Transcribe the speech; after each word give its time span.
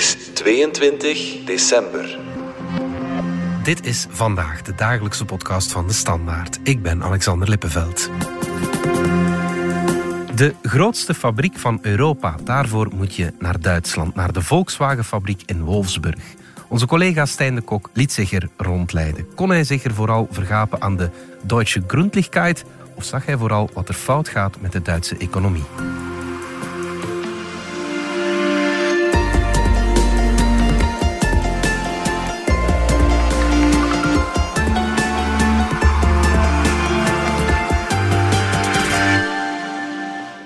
is 0.00 0.16
22 0.32 1.44
december. 1.44 2.18
Dit 3.62 3.86
is 3.86 4.06
vandaag 4.10 4.62
de 4.62 4.74
dagelijkse 4.74 5.24
podcast 5.24 5.72
van 5.72 5.86
de 5.86 5.92
Standaard. 5.92 6.58
Ik 6.62 6.82
ben 6.82 7.02
Alexander 7.02 7.48
Lippenveld. 7.48 8.10
De 10.34 10.54
grootste 10.62 11.14
fabriek 11.14 11.58
van 11.58 11.78
Europa. 11.82 12.34
Daarvoor 12.44 12.88
moet 12.94 13.14
je 13.14 13.32
naar 13.38 13.60
Duitsland, 13.60 14.14
naar 14.14 14.32
de 14.32 14.42
Volkswagen-fabriek 14.42 15.42
in 15.46 15.62
Wolfsburg. 15.62 16.24
Onze 16.68 16.86
collega 16.86 17.26
Stijn 17.26 17.54
de 17.54 17.60
Kok 17.60 17.90
liet 17.92 18.12
zich 18.12 18.32
er 18.32 18.48
rondleiden. 18.56 19.34
Kon 19.34 19.50
hij 19.50 19.64
zich 19.64 19.84
er 19.84 19.94
vooral 19.94 20.28
vergapen 20.30 20.82
aan 20.82 20.96
de 20.96 21.10
Deutsche 21.42 21.82
Gründlichkeit 21.86 22.64
of 22.94 23.04
zag 23.04 23.26
hij 23.26 23.36
vooral 23.36 23.70
wat 23.74 23.88
er 23.88 23.94
fout 23.94 24.28
gaat 24.28 24.60
met 24.60 24.72
de 24.72 24.82
Duitse 24.82 25.16
economie? 25.16 25.64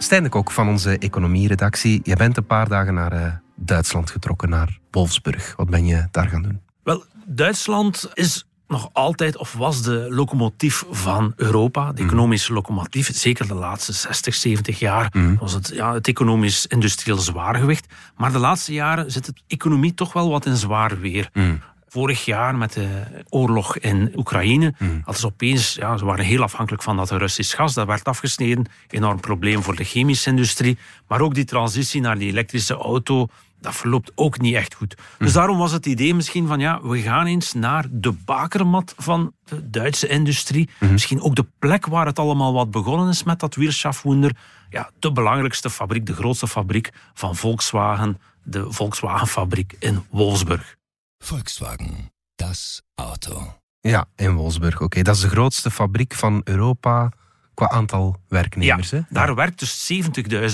Stijn 0.05 0.23
de 0.23 0.29
Kok 0.29 0.51
van 0.51 0.69
onze 0.69 0.99
economieredactie. 0.99 2.01
Je 2.03 2.17
bent 2.17 2.37
een 2.37 2.47
paar 2.47 2.69
dagen 2.69 2.95
naar 2.95 3.13
uh, 3.13 3.33
Duitsland 3.57 4.11
getrokken, 4.11 4.49
naar 4.49 4.79
Wolfsburg. 4.91 5.55
Wat 5.57 5.71
ben 5.71 5.87
je 5.87 6.09
daar 6.11 6.29
gaan 6.29 6.43
doen? 6.43 6.61
Wel, 6.83 7.05
Duitsland 7.27 8.11
is 8.15 8.47
nog 8.69 8.91
altijd 8.93 9.37
of 9.37 9.53
was 9.53 9.83
de 9.83 10.07
locomotief 10.11 10.85
van 10.91 11.33
Europa, 11.37 11.87
de 11.93 11.93
mhm. 11.93 12.11
economische 12.11 12.53
locomotief. 12.53 13.17
Zeker 13.17 13.49
de 13.49 13.55
laatste 13.55 13.93
60, 13.93 14.35
70 14.35 14.79
jaar 14.79 15.11
mm. 15.13 15.37
was 15.41 15.53
het 15.53 15.71
ja, 15.75 15.95
het 15.95 16.09
economisch-industrieel 16.09 17.19
zwaargewicht. 17.19 17.87
Maar 18.17 18.33
de 18.33 18.39
laatste 18.39 18.73
jaren 18.73 19.11
zit 19.11 19.25
de 19.25 19.35
economie 19.47 19.95
toch 19.95 20.13
wel 20.13 20.31
wat 20.31 20.47
in 20.47 20.57
zwaar 20.57 21.01
weer. 21.01 21.31
Mhm. 21.33 21.55
Vorig 21.95 22.25
jaar 22.25 22.57
met 22.57 22.73
de 22.73 23.03
oorlog 23.29 23.79
in 23.79 24.13
Oekraïne 24.17 24.75
mm. 24.79 24.89
hadden 24.97 25.21
ze 25.21 25.27
opeens, 25.27 25.75
ja, 25.75 25.97
ze 25.97 26.05
waren 26.05 26.25
heel 26.25 26.43
afhankelijk 26.43 26.83
van 26.83 26.97
dat 26.97 27.11
Russisch 27.11 27.57
gas. 27.57 27.75
Dat 27.75 27.87
werd 27.87 28.05
afgesneden. 28.05 28.67
Enorm 28.89 29.21
probleem 29.21 29.63
voor 29.63 29.77
de 29.77 29.85
chemische 29.85 30.31
industrie. 30.31 30.79
Maar 31.09 31.21
ook 31.21 31.35
die 31.35 31.45
transitie 31.45 32.01
naar 32.01 32.19
die 32.19 32.31
elektrische 32.31 32.75
auto 32.75 33.27
dat 33.61 33.75
verloopt 33.75 34.13
ook 34.15 34.41
niet 34.41 34.55
echt 34.55 34.75
goed. 34.75 34.97
Dus 35.19 35.31
hm. 35.33 35.37
daarom 35.37 35.59
was 35.59 35.73
het 35.73 35.87
idee 35.87 36.15
misschien 36.15 36.47
van 36.47 36.61
ja, 36.61 36.83
we 36.83 36.99
gaan 37.01 37.27
eens 37.27 37.53
naar 37.53 37.87
de 37.91 38.13
bakermat 38.13 38.95
van 38.97 39.33
de 39.45 39.71
Duitse 39.71 40.09
industrie. 40.09 40.69
Hm. 40.79 40.93
Misschien 40.93 41.21
ook 41.21 41.35
de 41.35 41.47
plek 41.59 41.87
waar 41.87 42.07
het 42.07 42.19
allemaal 42.19 42.53
wat 42.53 42.71
begonnen 42.71 43.09
is 43.09 43.23
met 43.23 43.41
dat 43.41 43.55
Wirtschaftswunder. 43.55 44.37
Ja, 44.71 44.91
de 44.99 45.13
belangrijkste 45.13 45.71
fabriek, 45.71 46.07
de 46.07 46.15
grootste 46.15 46.49
fabriek 46.49 46.93
van 47.15 47.37
Volkswagen, 47.37 48.19
de 48.43 48.73
Volkswagenfabriek 48.73 49.77
in 49.79 50.05
Wolfsburg. 50.11 50.77
Volkswagen, 51.19 52.11
das 52.35 52.83
Auto. 52.95 53.55
Ja, 53.81 54.07
in 54.17 54.35
Wolfsburg, 54.35 54.81
oké. 54.81 55.03
Dat 55.03 55.15
is 55.15 55.21
de 55.21 55.29
grootste 55.29 55.71
fabriek 55.71 56.15
van 56.15 56.41
Europa 56.45 57.11
qua 57.55 57.69
aantal 57.69 58.17
werknemers. 58.29 58.91
Ja, 58.91 59.07
daar 59.09 59.35
werkt 59.35 59.59
dus 59.59 59.93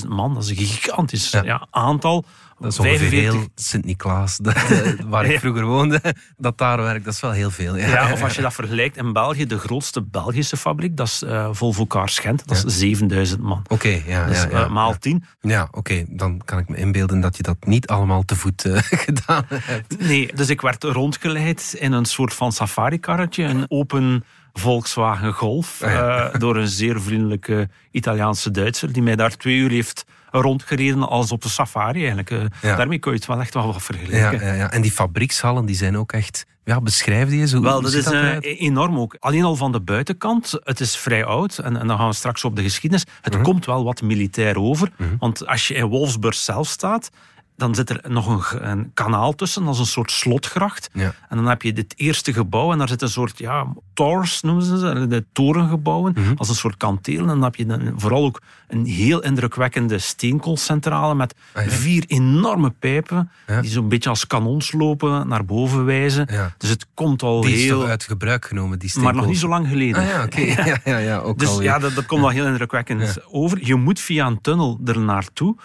70.000 0.03 0.09
man. 0.09 0.35
Dat 0.35 0.43
is 0.43 0.51
een 0.51 0.57
gigantisch 0.57 1.31
ja. 1.31 1.67
aantal. 1.71 2.25
Dat 2.61 2.73
is 2.73 2.79
ongeveer 2.79 2.99
45... 2.99 3.33
heel 3.33 3.49
Sint-Niklaas, 3.55 4.39
waar 5.13 5.27
ik 5.27 5.39
vroeger 5.39 5.65
woonde, 5.65 6.01
dat 6.37 6.59
daar 6.59 6.83
werkt. 6.83 7.05
Dat 7.05 7.15
is 7.15 7.21
wel 7.21 7.31
heel 7.31 7.51
veel. 7.51 7.77
Ja. 7.77 7.87
ja. 7.87 8.13
of 8.13 8.23
als 8.23 8.35
je 8.35 8.43
dat 8.43 8.55
vergelijkt 8.55 8.97
in 8.97 9.13
België, 9.13 9.47
de 9.47 9.59
grootste 9.59 10.03
Belgische 10.03 10.57
fabriek, 10.57 10.97
dat 10.97 11.07
is 11.07 11.23
uh, 11.23 11.49
Volvo 11.53 11.87
Cars 11.87 12.19
Gent, 12.19 12.49
dat 12.49 12.65
is 12.65 12.79
7000 12.79 13.41
man. 13.41 13.63
Oké, 13.69 14.03
ja. 14.07 14.27
Dus, 14.27 14.47
ja, 14.51 14.69
maal 14.69 14.99
10. 14.99 15.25
Ja, 15.41 15.69
oké. 15.71 16.05
Dan 16.09 16.43
kan 16.45 16.59
ik 16.59 16.69
me 16.69 16.77
inbeelden 16.77 17.21
dat 17.21 17.37
je 17.37 17.43
dat 17.43 17.57
niet 17.61 17.87
allemaal 17.87 18.23
te 18.23 18.37
voet 18.37 18.65
uh, 18.65 18.77
gedaan 19.07 19.45
hebt. 19.49 20.01
Nee, 20.01 20.31
dus 20.35 20.49
ik 20.49 20.61
werd 20.61 20.85
rondgeleid 20.85 21.77
in 21.79 21.93
een 21.93 22.05
soort 22.05 22.35
van 22.35 22.53
safari-karretje, 22.53 23.45
een 23.45 23.65
open 23.69 24.25
Volkswagen 24.53 25.33
Golf, 25.33 25.81
uh, 25.85 26.27
door 26.39 26.57
een 26.57 26.69
zeer 26.69 27.01
vriendelijke 27.01 27.69
Italiaanse 27.91 28.51
Duitser, 28.51 28.93
die 28.93 29.03
mij 29.03 29.17
daar 29.17 29.37
twee 29.37 29.57
uur 29.57 29.71
heeft 29.71 30.05
rondgereden 30.31 31.09
als 31.09 31.33
op 31.33 31.45
een 31.45 31.51
safari 31.51 31.99
eigenlijk. 31.99 32.31
Eh. 32.31 32.77
Daarmee 32.77 32.99
kun 32.99 33.13
je 33.13 33.19
het 33.19 33.27
wel 33.27 33.41
echt 33.41 33.55
wel 33.55 33.67
wat 33.67 33.83
vergelijken. 33.83 34.47
Ja, 34.47 34.55
ja, 34.55 34.71
En 34.71 34.83
die 34.83 34.91
fabriekshallen 34.91 35.67
die 35.67 35.77
zijn 35.77 35.99
ook 35.99 36.13
echt... 36.13 36.47
Ja, 36.65 36.81
beschrijf 36.81 37.29
die 37.29 37.41
eens. 37.41 37.53
Hoe, 37.53 37.63
wel, 37.63 37.81
dat 37.81 37.93
is 37.93 38.13
uh, 38.13 38.37
enorm 38.41 38.99
ook. 38.99 39.17
Alleen 39.19 39.45
al 39.45 39.57
van 39.57 39.73
de 39.73 39.81
buitenkant, 39.81 40.53
het 40.65 40.81
is 40.81 40.97
vrij 40.97 41.25
oud. 41.25 41.59
En, 41.59 41.77
en 41.77 41.87
dan 41.87 41.99
gaan 41.99 42.09
we 42.09 42.15
straks 42.15 42.45
op 42.45 42.57
de 42.57 42.63
geschiedenis. 42.63 43.07
Het 43.21 43.35
mhm. 43.35 43.43
komt 43.43 43.67
wel 43.67 43.85
wat 43.85 44.03
militair 44.03 44.59
over. 44.59 44.93
Mhm. 44.97 45.09
Want 45.19 45.47
als 45.47 45.69
je 45.69 45.75
in 45.75 45.87
Wolfsburg 45.87 46.35
zelf 46.35 46.69
staat 46.69 47.11
dan 47.61 47.75
zit 47.75 47.91
er 47.91 48.01
nog 48.09 48.53
een, 48.53 48.71
een, 48.71 48.91
kanaal 48.95 49.35
tussen, 49.35 49.67
als 49.67 49.79
een 49.79 49.87
soort 49.87 50.11
slotgracht. 50.11 50.91
Ja. 50.93 51.15
En 51.29 51.37
dan 51.37 51.47
heb 51.47 51.63
je 51.63 51.73
dit 51.73 51.95
eerste 51.97 52.33
gebouw 52.33 52.73
en 52.73 52.79
daar 52.79 52.89
zit 52.89 53.03
een 53.03 53.09
soort 53.09 53.39
ja, 53.39 53.67
towers, 53.95 54.41
noemen 54.41 54.65
ze 54.65 54.79
ze, 54.79 55.07
de 55.07 55.25
torengebouwen, 55.33 56.15
mm 56.17 56.29
als 56.37 56.49
een 56.49 56.55
soort 56.55 56.77
kanteel. 56.77 57.21
En 57.21 57.27
dan 57.27 57.43
heb 57.43 57.55
je 57.55 57.67
dan 57.67 57.93
vooral 57.97 58.25
ook 58.25 58.41
een 58.69 58.85
heel 58.85 59.23
indrukwekkende 59.23 59.99
steenkoolcentrale 59.99 61.15
met 61.15 61.35
ah, 61.53 61.67
vier 61.67 62.05
enorme 62.07 62.71
pijpen, 62.71 63.31
die 63.61 63.71
zo'n 63.71 63.89
beetje 63.89 64.09
als 64.09 64.27
kanons 64.27 64.73
lopen, 64.73 65.29
naar 65.29 65.45
boven 65.45 65.85
wijzen. 65.85 66.29
Dus 66.59 66.71
het 66.71 66.87
komt 66.95 67.23
al 67.23 67.41
die 67.41 67.57
heel... 67.57 67.87
uit 67.87 68.05
gebruik 68.05 68.45
genomen, 68.45 68.79
die 68.79 69.01
Maar 69.01 69.15
nog 69.15 69.27
niet 69.27 69.39
zo 69.39 69.49
lang 69.49 69.69
geleden. 69.69 70.03
Ah, 70.03 70.09
ja, 70.09 70.23
oké. 70.23 70.41
ja. 70.71 70.79
ja, 70.85 70.99
ja, 70.99 71.19
ook 71.19 71.39
dus 71.39 71.59
ja, 71.59 71.79
dat, 71.79 71.95
dat 71.95 72.07
komt 72.07 72.21
wel 72.21 72.31
heel 72.31 72.47
indrukwekkend 72.47 73.19
over. 73.31 73.67
Je 73.67 73.75
moet 73.75 74.01
via 74.01 74.27
een 74.27 74.41
tunnel 74.41 74.81
er 74.85 75.01
naartoe. 75.01 75.57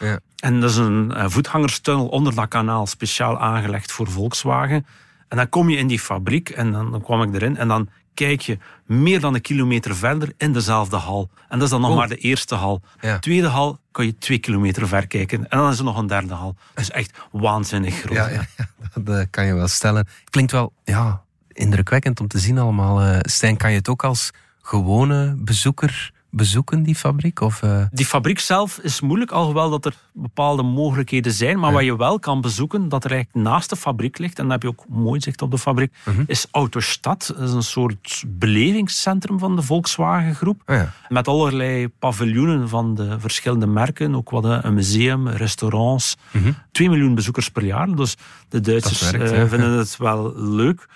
En 0.45 0.59
dat 0.59 0.69
is 0.69 0.75
een 0.75 1.13
voetgangerstunnel 1.31 2.07
onder 2.07 2.35
dat 2.35 2.47
kanaal, 2.47 2.87
speciaal 2.87 3.39
aangelegd 3.39 3.91
voor 3.91 4.11
Volkswagen. 4.11 4.85
En 5.27 5.37
dan 5.37 5.49
kom 5.49 5.69
je 5.69 5.77
in 5.77 5.87
die 5.87 5.99
fabriek 5.99 6.49
en 6.49 6.71
dan, 6.71 6.91
dan 6.91 7.01
kwam 7.01 7.21
ik 7.21 7.33
erin 7.33 7.57
en 7.57 7.67
dan 7.67 7.89
kijk 8.13 8.41
je 8.41 8.57
meer 8.85 9.19
dan 9.19 9.33
een 9.33 9.41
kilometer 9.41 9.95
verder 9.95 10.33
in 10.37 10.53
dezelfde 10.53 10.95
hal. 10.95 11.29
En 11.49 11.57
dat 11.57 11.61
is 11.61 11.69
dan 11.69 11.81
nog 11.81 11.89
oh. 11.89 11.95
maar 11.95 12.07
de 12.07 12.17
eerste 12.17 12.55
hal. 12.55 12.81
Ja. 12.99 13.19
Tweede 13.19 13.47
hal 13.47 13.79
kan 13.91 14.05
je 14.05 14.17
twee 14.17 14.37
kilometer 14.37 14.87
ver 14.87 15.07
kijken. 15.07 15.49
En 15.49 15.57
dan 15.57 15.71
is 15.71 15.77
er 15.77 15.83
nog 15.83 15.97
een 15.97 16.07
derde 16.07 16.33
hal. 16.33 16.55
Dus 16.73 16.91
echt 16.91 17.17
waanzinnig 17.31 17.95
groot. 17.95 18.15
Ja, 18.15 18.29
ja, 18.57 18.67
dat 18.93 19.17
eh, 19.17 19.25
kan 19.29 19.45
je 19.45 19.53
wel 19.53 19.67
stellen. 19.67 20.07
Klinkt 20.29 20.51
wel 20.51 20.73
ja, 20.83 21.21
indrukwekkend 21.51 22.19
om 22.19 22.27
te 22.27 22.39
zien 22.39 22.57
allemaal. 22.57 23.07
Uh, 23.07 23.17
Stijn, 23.21 23.57
kan 23.57 23.71
je 23.71 23.77
het 23.77 23.89
ook 23.89 24.03
als 24.03 24.31
gewone 24.61 25.35
bezoeker 25.37 26.13
bezoeken, 26.35 26.83
die 26.83 26.95
fabriek? 26.95 27.41
Of, 27.41 27.61
uh... 27.61 27.85
Die 27.91 28.05
fabriek 28.05 28.39
zelf 28.39 28.79
is 28.81 29.01
moeilijk, 29.01 29.31
alhoewel 29.31 29.69
dat 29.69 29.85
er 29.85 29.95
bepaalde 30.13 30.63
mogelijkheden 30.63 31.31
zijn. 31.31 31.59
Maar 31.59 31.71
wat 31.71 31.83
je 31.83 31.97
wel 31.97 32.19
kan 32.19 32.41
bezoeken, 32.41 32.89
dat 32.89 33.03
er 33.03 33.11
eigenlijk 33.11 33.45
naast 33.47 33.69
de 33.69 33.75
fabriek 33.75 34.17
ligt, 34.17 34.37
en 34.37 34.43
dan 34.43 34.51
heb 34.51 34.61
je 34.61 34.67
ook 34.67 34.85
mooi 34.89 35.21
zicht 35.21 35.41
op 35.41 35.51
de 35.51 35.57
fabriek, 35.57 35.93
uh 36.07 36.13
is 36.27 36.47
Autostad. 36.51 37.33
Dat 37.37 37.47
is 37.47 37.53
een 37.53 37.63
soort 37.63 38.23
belevingscentrum 38.27 39.39
van 39.39 39.55
de 39.55 39.61
Volkswagen 39.61 40.35
groep. 40.35 40.61
Oh 40.65 40.75
ja. 40.75 40.93
Met 41.09 41.27
allerlei 41.27 41.87
paviljoenen 41.87 42.69
van 42.69 42.95
de 42.95 43.19
verschillende 43.19 43.67
merken. 43.67 44.15
Ook 44.15 44.29
wat 44.29 44.43
een 44.43 44.73
museum, 44.73 45.27
restaurants. 45.27 46.17
Uh 46.31 46.47
Twee 46.71 46.89
miljoen 46.89 47.15
bezoekers 47.15 47.49
per 47.49 47.63
jaar. 47.63 47.95
Dus 47.95 48.15
de 48.49 48.61
Duitsers 48.61 49.11
werkt, 49.11 49.49
vinden 49.49 49.71
het 49.77 49.97
wel 49.97 50.33
leuk. 50.35 50.87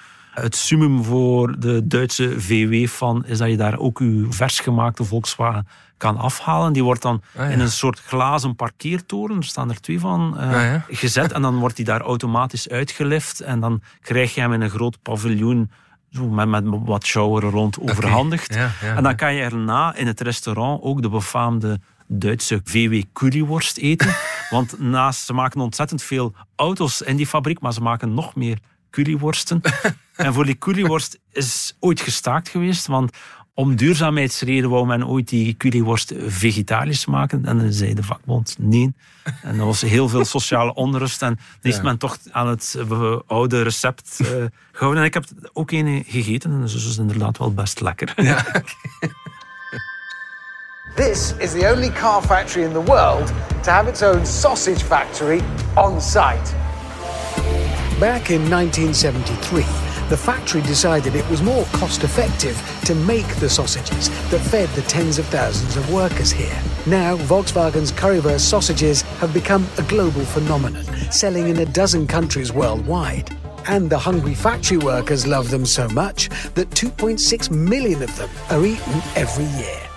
Het 0.41 0.55
summum 0.55 1.03
voor 1.03 1.59
de 1.59 1.87
Duitse 1.87 2.41
VW 2.41 2.87
van 2.87 3.25
is 3.25 3.37
dat 3.37 3.49
je 3.49 3.57
daar 3.57 3.77
ook 3.77 3.99
je 3.99 4.25
versgemaakte 4.29 5.03
Volkswagen 5.03 5.67
kan 5.97 6.17
afhalen. 6.17 6.73
Die 6.73 6.83
wordt 6.83 7.01
dan 7.01 7.21
ah, 7.37 7.51
in 7.51 7.59
een 7.59 7.71
soort 7.71 7.99
glazen 7.99 8.55
parkeertoren, 8.55 9.37
er 9.37 9.43
staan 9.43 9.69
er 9.69 9.81
twee 9.81 9.99
van, 9.99 10.37
uh, 10.39 10.73
gezet. 10.89 11.31
En 11.31 11.41
dan 11.41 11.55
wordt 11.57 11.75
die 11.75 11.85
daar 11.85 12.01
automatisch 12.01 12.69
uitgelift. 12.69 13.39
En 13.39 13.59
dan 13.59 13.81
krijg 14.01 14.35
je 14.35 14.41
hem 14.41 14.53
in 14.53 14.61
een 14.61 14.69
groot 14.69 15.01
paviljoen 15.01 15.71
zo 16.11 16.27
met, 16.27 16.47
met 16.47 16.63
wat 16.67 17.05
shower 17.05 17.43
rond 17.43 17.79
overhandigd. 17.79 18.57
en 18.95 19.03
dan 19.03 19.15
kan 19.15 19.33
je 19.33 19.41
erna 19.41 19.95
in 19.95 20.07
het 20.07 20.21
restaurant 20.21 20.83
ook 20.83 21.01
de 21.01 21.09
befaamde 21.09 21.79
Duitse 22.07 22.61
VW 22.63 23.03
curryworst 23.13 23.77
eten. 23.77 24.15
Want 24.49 24.79
naast, 24.79 25.25
ze 25.25 25.33
maken 25.33 25.61
ontzettend 25.61 26.03
veel 26.03 26.33
auto's 26.55 27.01
in 27.01 27.15
die 27.15 27.27
fabriek, 27.27 27.59
maar 27.59 27.73
ze 27.73 27.81
maken 27.81 28.13
nog 28.13 28.35
meer 28.35 28.59
curryworsten. 28.89 29.61
en 30.15 30.33
voor 30.33 30.45
die 30.45 30.57
curryworst 30.57 31.19
is 31.31 31.75
ooit 31.79 32.01
gestaakt 32.01 32.49
geweest, 32.49 32.87
want 32.87 33.11
om 33.59 33.75
duurzaamheidsreden 33.75 34.69
wou 34.69 34.85
men 34.85 35.07
ooit 35.07 35.29
die 35.29 35.57
curryworst 35.57 36.13
vegetarisch 36.27 37.05
maken. 37.05 37.45
En 37.45 37.59
dan 37.59 37.73
zei 37.73 37.93
de 37.93 38.03
vakbond 38.03 38.55
nee. 38.59 38.93
En 39.43 39.59
er 39.59 39.65
was 39.65 39.81
heel 39.81 40.09
veel 40.09 40.25
sociale 40.25 40.73
onrust. 40.73 41.21
En 41.21 41.39
dan 41.61 41.71
is 41.71 41.81
men 41.81 41.97
toch 41.97 42.17
aan 42.31 42.47
het 42.47 42.77
oude 43.27 43.61
recept 43.61 44.17
uh, 44.21 44.27
gehouden. 44.71 45.01
En 45.01 45.07
ik 45.07 45.13
heb 45.13 45.25
ook 45.53 45.71
een 45.71 46.03
gegeten. 46.07 46.51
En 46.51 46.61
dus 46.61 46.75
is 46.75 46.97
inderdaad 46.97 47.37
wel 47.37 47.53
best 47.53 47.81
lekker. 47.81 48.13
Ja, 48.15 48.45
This 50.95 51.33
is 51.37 51.51
the 51.51 51.71
only 51.71 51.89
car 51.89 52.21
factory 52.21 52.65
in 52.65 52.73
the 52.73 52.81
world 52.81 53.31
to 53.63 53.71
have 53.71 53.87
its 53.87 54.01
own 54.01 54.25
sausage 54.25 54.83
factory 54.83 55.41
on 55.75 56.01
site. 56.01 56.68
Back 57.99 58.31
in 58.31 58.49
1973, 58.49 59.61
the 60.07 60.15
factory 60.15 60.61
decided 60.61 61.15
it 61.15 61.29
was 61.29 61.41
more 61.41 61.65
cost 61.73 62.05
effective 62.05 62.55
to 62.85 62.95
make 62.95 63.27
the 63.35 63.49
sausages 63.49 64.07
that 64.29 64.39
fed 64.39 64.69
the 64.69 64.83
tens 64.83 65.19
of 65.19 65.25
thousands 65.25 65.75
of 65.75 65.91
workers 65.91 66.31
here. 66.31 66.57
Now, 66.87 67.17
Volkswagen's 67.17 67.91
Currywurst 67.91 68.39
sausages 68.39 69.01
have 69.19 69.33
become 69.33 69.67
a 69.77 69.83
global 69.83 70.23
phenomenon, 70.23 70.85
selling 71.11 71.49
in 71.49 71.57
a 71.57 71.65
dozen 71.65 72.07
countries 72.07 72.53
worldwide. 72.53 73.35
And 73.67 73.89
the 73.89 73.99
hungry 73.99 74.33
factory 74.33 74.77
workers 74.77 75.27
love 75.27 75.49
them 75.49 75.65
so 75.65 75.89
much 75.89 76.29
that 76.53 76.69
2.6 76.69 77.51
million 77.51 78.01
of 78.01 78.15
them 78.15 78.29
are 78.49 78.65
eaten 78.65 79.01
every 79.17 79.43
year. 79.61 79.88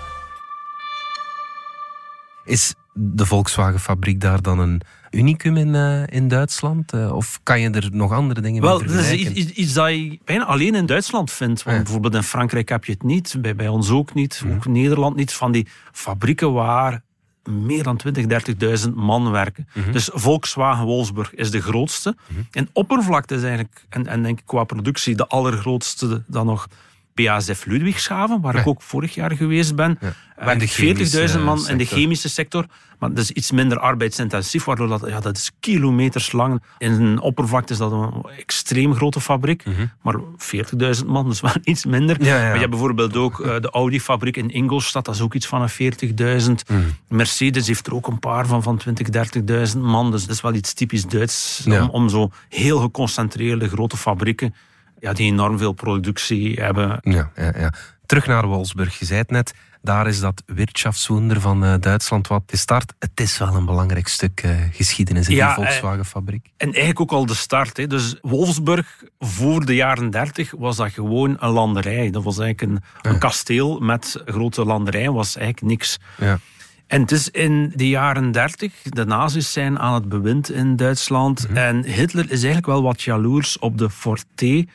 Is 2.43 2.73
de 2.93 3.25
Volkswagen-fabriek 3.25 4.21
daar 4.21 4.41
dan 4.41 4.59
een 4.59 4.81
unicum 5.11 5.57
in, 5.57 5.67
uh, 5.67 6.07
in 6.07 6.27
Duitsland? 6.27 6.93
Uh, 6.93 7.15
of 7.15 7.39
kan 7.43 7.59
je 7.61 7.69
er 7.69 7.89
nog 7.91 8.11
andere 8.11 8.41
dingen 8.41 8.61
Wel, 8.61 8.77
mee 8.79 8.87
dat 8.87 8.95
is 8.97 9.05
vergelijken? 9.05 9.39
iets, 9.41 9.51
iets 9.51 9.73
dat 9.73 9.89
je 9.89 10.19
bijna 10.25 10.45
alleen 10.45 10.75
in 10.75 10.85
Duitsland 10.85 11.31
vindt. 11.31 11.63
Want 11.63 11.77
Ja. 11.77 11.83
bijvoorbeeld 11.83 12.15
in 12.15 12.23
Frankrijk 12.23 12.69
heb 12.69 12.85
je 12.85 12.91
het 12.91 13.03
niet, 13.03 13.35
bij, 13.39 13.55
bij 13.55 13.67
ons 13.67 13.89
ook 13.89 14.13
niet, 14.13 14.41
Mhm. 14.45 14.53
ook 14.55 14.65
in 14.65 14.71
Nederland 14.71 15.15
niet. 15.15 15.33
Van 15.33 15.51
die 15.51 15.67
fabrieken 15.91 16.53
waar 16.53 17.01
meer 17.49 17.83
dan 17.83 17.97
20.000, 17.97 18.27
30.000 18.89 18.95
man 18.95 19.31
werken. 19.31 19.67
Mhm. 19.73 19.91
Dus 19.91 20.09
Volkswagen 20.13 20.85
Wolfsburg 20.85 21.33
is 21.33 21.51
de 21.51 21.61
grootste. 21.61 22.15
En 22.51 22.69
oppervlakte 22.73 23.35
is 23.35 23.41
eigenlijk, 23.43 23.85
en, 23.89 24.07
en 24.07 24.23
denk 24.23 24.39
ik 24.39 24.45
qua 24.45 24.63
productie, 24.63 25.15
de 25.15 25.27
allergrootste 25.27 26.23
dan 26.27 26.45
nog 26.45 26.67
BASF 27.13 27.65
Ludwigshaven, 27.65 28.41
waar 28.41 28.55
ik 28.55 28.67
ook 28.67 28.81
vorig 28.81 29.13
jaar 29.13 29.31
geweest 29.31 29.75
ben. 29.75 29.97
Ja. 30.01 30.13
Werken 30.35 30.85
En 30.85 30.95
de 30.95 31.29
40.000 31.29 31.43
man 31.43 31.57
chemische 31.57 31.71
in 31.71 31.77
de 31.77 31.85
chemische 31.85 32.29
sector. 32.29 32.65
Maar 32.99 33.09
dat 33.09 33.23
is 33.23 33.31
iets 33.31 33.51
minder 33.51 33.79
arbeidsintensief, 33.79 34.63
waardoor 34.63 34.87
dat, 34.87 35.03
ja, 35.07 35.19
dat 35.19 35.37
is 35.37 35.51
kilometers 35.59 36.31
lang. 36.31 36.63
In 36.77 36.91
een 36.91 37.19
oppervlakte 37.19 37.73
is 37.73 37.79
dat 37.79 37.91
een 37.91 38.25
extreem 38.37 38.95
grote 38.95 39.21
fabriek. 39.21 39.63
Maar 40.01 40.15
40.000 40.99 41.05
man, 41.05 41.29
dus 41.29 41.41
wel 41.51 41.55
iets 41.63 41.85
minder. 41.85 42.15
Mhm. 42.15 42.25
Ja, 42.25 42.35
ja. 42.35 42.41
Maar 42.41 42.53
je 42.53 42.59
hebt 42.59 42.69
bijvoorbeeld 42.69 43.15
ook 43.15 43.39
eh, 43.39 43.59
de 43.59 43.69
Audi-fabriek 43.69 44.37
in 44.37 44.49
Ingolstadt, 44.49 45.05
dat 45.05 45.15
is 45.15 45.21
ook 45.21 45.33
iets 45.33 45.47
van 45.47 45.61
een 45.61 45.93
40.000. 46.41 46.51
Mhm. 46.67 46.81
Mercedes 47.07 47.67
heeft 47.67 47.87
er 47.87 47.95
ook 47.95 48.07
een 48.07 48.19
paar 48.19 48.45
van, 48.45 48.63
van 48.63 48.81
20.000, 48.89 49.73
30.000 49.73 49.77
man. 49.77 50.11
Dus 50.11 50.21
dat 50.21 50.35
is 50.35 50.41
wel 50.41 50.53
iets 50.53 50.73
typisch 50.73 51.05
Duits, 51.05 51.65
om, 51.65 51.89
om 51.89 52.09
zo 52.09 52.29
heel 52.49 52.79
geconcentreerde 52.79 53.69
grote 53.69 53.97
fabrieken, 53.97 54.55
ja, 55.03 55.13
die 55.13 55.31
enorm 55.31 55.57
veel 55.57 55.71
productie 55.71 56.61
hebben. 56.61 56.99
Ja, 57.01 57.31
ja, 57.35 57.53
ja. 57.57 57.73
Terug 58.05 58.27
naar 58.27 58.47
Wolfsburg. 58.47 58.99
Je 58.99 59.05
zei 59.05 59.19
het 59.19 59.29
net, 59.29 59.53
daar 59.81 60.07
is 60.07 60.19
dat 60.19 60.43
Wirtschaftswunder 60.45 61.41
van 61.41 61.63
eh, 61.63 61.73
Duitsland 61.79 62.27
wat 62.27 62.43
gestart. 62.47 62.93
Het 62.99 63.19
is 63.19 63.37
wel 63.37 63.55
een 63.55 63.65
belangrijk 63.65 64.07
stuk 64.07 64.41
eh, 64.43 64.51
geschiedenis 64.71 65.27
in 65.27 65.35
Ja, 65.35 65.55
die 65.55 65.55
eh, 65.55 65.63
Volkswagen-fabriek. 65.63 66.49
En 66.57 66.67
eigenlijk 66.67 66.99
ook 66.99 67.11
al 67.11 67.25
de 67.25 67.35
start. 67.35 67.77
Hè. 67.77 67.87
Dus 67.87 68.15
Wolfsburg, 68.21 69.03
voor 69.19 69.65
de 69.65 69.75
jaren 69.75 70.09
30, 70.09 70.51
was 70.57 70.75
dat 70.75 70.91
gewoon 70.91 71.37
een 71.39 71.49
landerij. 71.49 72.09
Dat 72.09 72.23
was 72.23 72.39
eigenlijk 72.39 72.71
een, 72.71 73.11
een 73.11 73.19
kasteel 73.19 73.79
met 73.79 74.21
grote 74.25 74.65
landerijen, 74.65 75.13
was 75.13 75.35
eigenlijk 75.35 75.67
niks. 75.67 75.99
Ja. 76.17 76.39
En 76.87 77.01
het 77.01 77.11
is 77.11 77.29
in 77.29 77.73
de 77.75 77.89
jaren 77.89 78.31
30, 78.31 78.73
de 78.83 79.05
nazi's 79.05 79.51
zijn 79.51 79.79
aan 79.79 79.93
het 79.93 80.09
bewind 80.09 80.51
in 80.51 80.75
Duitsland. 80.75 81.47
En 81.53 81.85
Hitler 81.85 82.23
is 82.23 82.37
eigenlijk 82.43 82.65
wel 82.65 82.83
wat 82.83 83.01
jaloers 83.01 83.59
op 83.59 83.77
de 83.77 83.89
Forte 83.89 84.67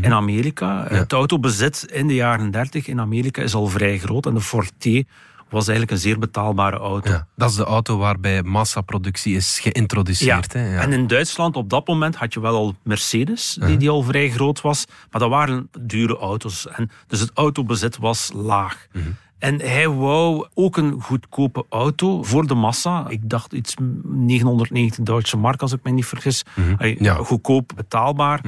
in 0.00 0.12
Amerika. 0.12 0.86
Het 0.88 1.12
autobezit 1.12 1.86
in 1.92 2.06
de 2.06 2.14
jaren 2.14 2.50
30 2.50 2.86
in 2.86 3.00
Amerika 3.00 3.42
is 3.42 3.54
al 3.54 3.66
vrij 3.66 3.98
groot. 3.98 4.26
En 4.26 4.34
de 4.34 4.40
Forte 4.40 5.04
was 5.52 5.68
eigenlijk 5.68 5.90
een 5.90 6.02
zeer 6.02 6.18
betaalbare 6.18 6.76
auto. 6.76 7.10
Ja, 7.10 7.26
dat 7.36 7.50
is 7.50 7.56
de 7.56 7.64
auto 7.64 7.96
waarbij 7.98 8.42
massaproductie 8.42 9.36
is 9.36 9.58
geïntroduceerd. 9.60 10.52
Hè? 10.52 10.74
Ja. 10.74 10.80
En 10.80 10.92
in 10.92 11.06
Duitsland 11.06 11.56
op 11.56 11.70
dat 11.70 11.86
moment 11.86 12.16
had 12.16 12.32
je 12.32 12.40
wel 12.40 12.54
al 12.54 12.74
Mercedes, 12.82 13.58
die, 13.66 13.76
die 13.76 13.90
al 13.90 14.02
vrij 14.02 14.30
groot 14.30 14.60
was. 14.60 14.84
Maar 15.10 15.20
dat 15.20 15.30
waren 15.30 15.68
dure 15.80 16.16
auto's. 16.16 16.68
En 16.68 16.90
dus 17.06 17.20
het 17.20 17.30
autobezit 17.34 17.96
was 17.96 18.30
laag. 18.34 18.86
Mhm. 18.92 19.04
En 19.38 19.60
hij 19.60 19.88
wou 19.88 20.46
ook 20.54 20.76
een 20.76 21.00
goedkope 21.00 21.64
auto 21.68 22.22
voor 22.22 22.46
de 22.46 22.54
massa. 22.54 23.08
Ik 23.08 23.28
dacht 23.28 23.52
iets 23.52 23.74
990 24.02 25.04
Duitse 25.04 25.36
mark, 25.36 25.62
als 25.62 25.72
ik 25.72 25.80
me 25.82 25.90
niet 25.90 26.06
vergis. 26.06 26.44
Mhm. 26.54 26.94
Ja. 27.04 27.14
Mhm. 27.14 27.22
Goedkoop, 27.22 27.72
betaalbaar. 27.76 28.40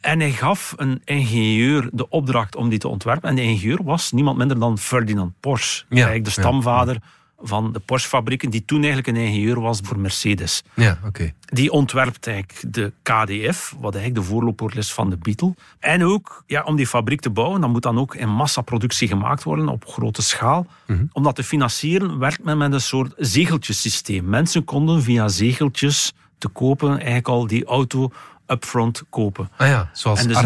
En 0.00 0.20
hij 0.20 0.32
gaf 0.32 0.74
een 0.76 1.02
ingenieur 1.04 1.88
de 1.92 2.08
opdracht 2.08 2.56
om 2.56 2.68
die 2.68 2.78
te 2.78 2.88
ontwerpen. 2.88 3.28
En 3.28 3.34
de 3.34 3.42
ingenieur 3.42 3.82
was 3.84 4.12
niemand 4.12 4.38
minder 4.38 4.58
dan 4.58 4.78
Ferdinand 4.78 5.32
Porsche. 5.40 5.84
eigenlijk 5.88 6.24
de 6.24 6.32
ja, 6.34 6.40
stamvader 6.40 6.98
van 7.40 7.72
de 7.72 7.78
Porsche-fabrieken, 7.78 8.50
die 8.50 8.64
toen 8.64 8.78
eigenlijk 8.78 9.06
een 9.06 9.24
ingenieur 9.24 9.60
was 9.60 9.80
voor 9.82 9.98
Mercedes. 9.98 10.62
ja, 10.74 10.98
oké. 11.04 11.32
Die 11.40 11.72
ontwerpt 11.72 12.26
eigenlijk 12.26 12.74
de 12.74 12.92
KDF, 13.02 13.74
wat 13.80 13.94
eigenlijk 13.94 14.24
de 14.24 14.32
voorloper 14.32 14.76
is 14.76 14.92
van 14.92 15.10
de 15.10 15.16
Beetle. 15.16 15.54
En 15.78 16.04
ook, 16.04 16.42
ja, 16.46 16.62
om 16.62 16.76
die 16.76 16.86
fabriek 16.86 17.20
te 17.20 17.30
bouwen, 17.30 17.60
dan 17.60 17.70
moet 17.70 17.82
dan 17.82 17.98
ook 17.98 18.14
in 18.14 18.28
massaproductie 18.28 19.08
gemaakt 19.08 19.42
worden 19.42 19.68
op 19.68 19.86
grote 19.86 20.22
schaal. 20.22 20.66
Om 21.12 21.22
dat 21.22 21.34
te 21.34 21.44
financieren, 21.44 22.18
werkt 22.18 22.44
men 22.44 22.58
met 22.58 22.72
een 22.72 22.80
soort 22.80 23.12
zegeltjesysteem. 23.16 24.28
Mensen 24.28 24.64
konden 24.64 25.02
via 25.02 25.28
zegeltjes 25.28 26.12
te 26.38 26.48
kopen 26.48 26.90
eigenlijk 26.90 27.28
al 27.28 27.46
die 27.46 27.64
auto 27.64 28.10
upfront 28.50 29.02
kopen. 29.10 29.50
Ah 29.56 29.68
ja, 29.68 29.90
zoals 29.92 30.22
dus 30.26 30.36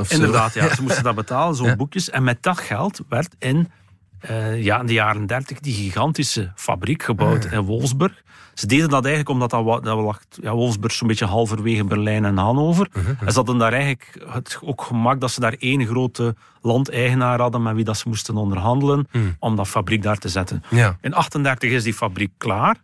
of 0.00 0.08
zo. 0.08 0.14
Inderdaad, 0.14 0.54
ja, 0.60 0.74
ze 0.74 0.82
moesten 0.82 1.02
dat 1.04 1.14
betalen, 1.14 1.54
zo'n 1.54 1.76
boekjes. 1.76 2.10
En 2.10 2.22
met 2.22 2.42
dat 2.42 2.58
geld 2.58 3.00
werd 3.08 3.34
in, 3.38 3.70
eh, 4.20 4.62
ja, 4.62 4.80
in 4.80 4.86
de 4.86 4.92
jaren 4.92 5.26
30 5.26 5.60
die 5.60 5.74
gigantische 5.74 6.52
fabriek 6.54 7.02
gebouwd 7.02 7.44
in 7.44 7.60
Wolfsburg. 7.60 8.22
Ze 8.54 8.66
deden 8.66 8.88
dat 8.88 9.04
eigenlijk 9.04 9.28
omdat 9.28 9.50
dat, 9.50 9.84
dat 9.84 9.98
lag, 9.98 10.20
ja, 10.30 10.52
Wolfsburg 10.52 10.92
zo'n 10.92 11.08
beetje 11.08 11.24
halverwege 11.24 11.84
Berlijn 11.84 12.24
en 12.24 12.36
Hannover. 12.36 12.88
En 12.92 13.28
ze 13.28 13.34
hadden 13.34 13.58
daar 13.58 13.72
eigenlijk 13.72 14.24
het 14.28 14.58
ook 14.60 14.82
gemak 14.82 15.20
dat 15.20 15.30
ze 15.30 15.40
daar 15.40 15.54
één 15.58 15.86
grote 15.86 16.34
landeigenaar 16.60 17.40
hadden 17.40 17.62
met 17.62 17.74
wie 17.74 17.84
dat 17.84 17.96
ze 17.96 18.08
moesten 18.08 18.36
onderhandelen 18.36 19.08
om 19.38 19.56
dat 19.56 19.68
fabriek 19.68 20.02
daar 20.02 20.18
te 20.18 20.28
zetten. 20.28 20.62
Ja. 20.70 20.96
In 21.00 21.14
38 21.14 21.70
is 21.70 21.82
die 21.82 21.94
fabriek 21.94 22.32
klaar. 22.36 22.76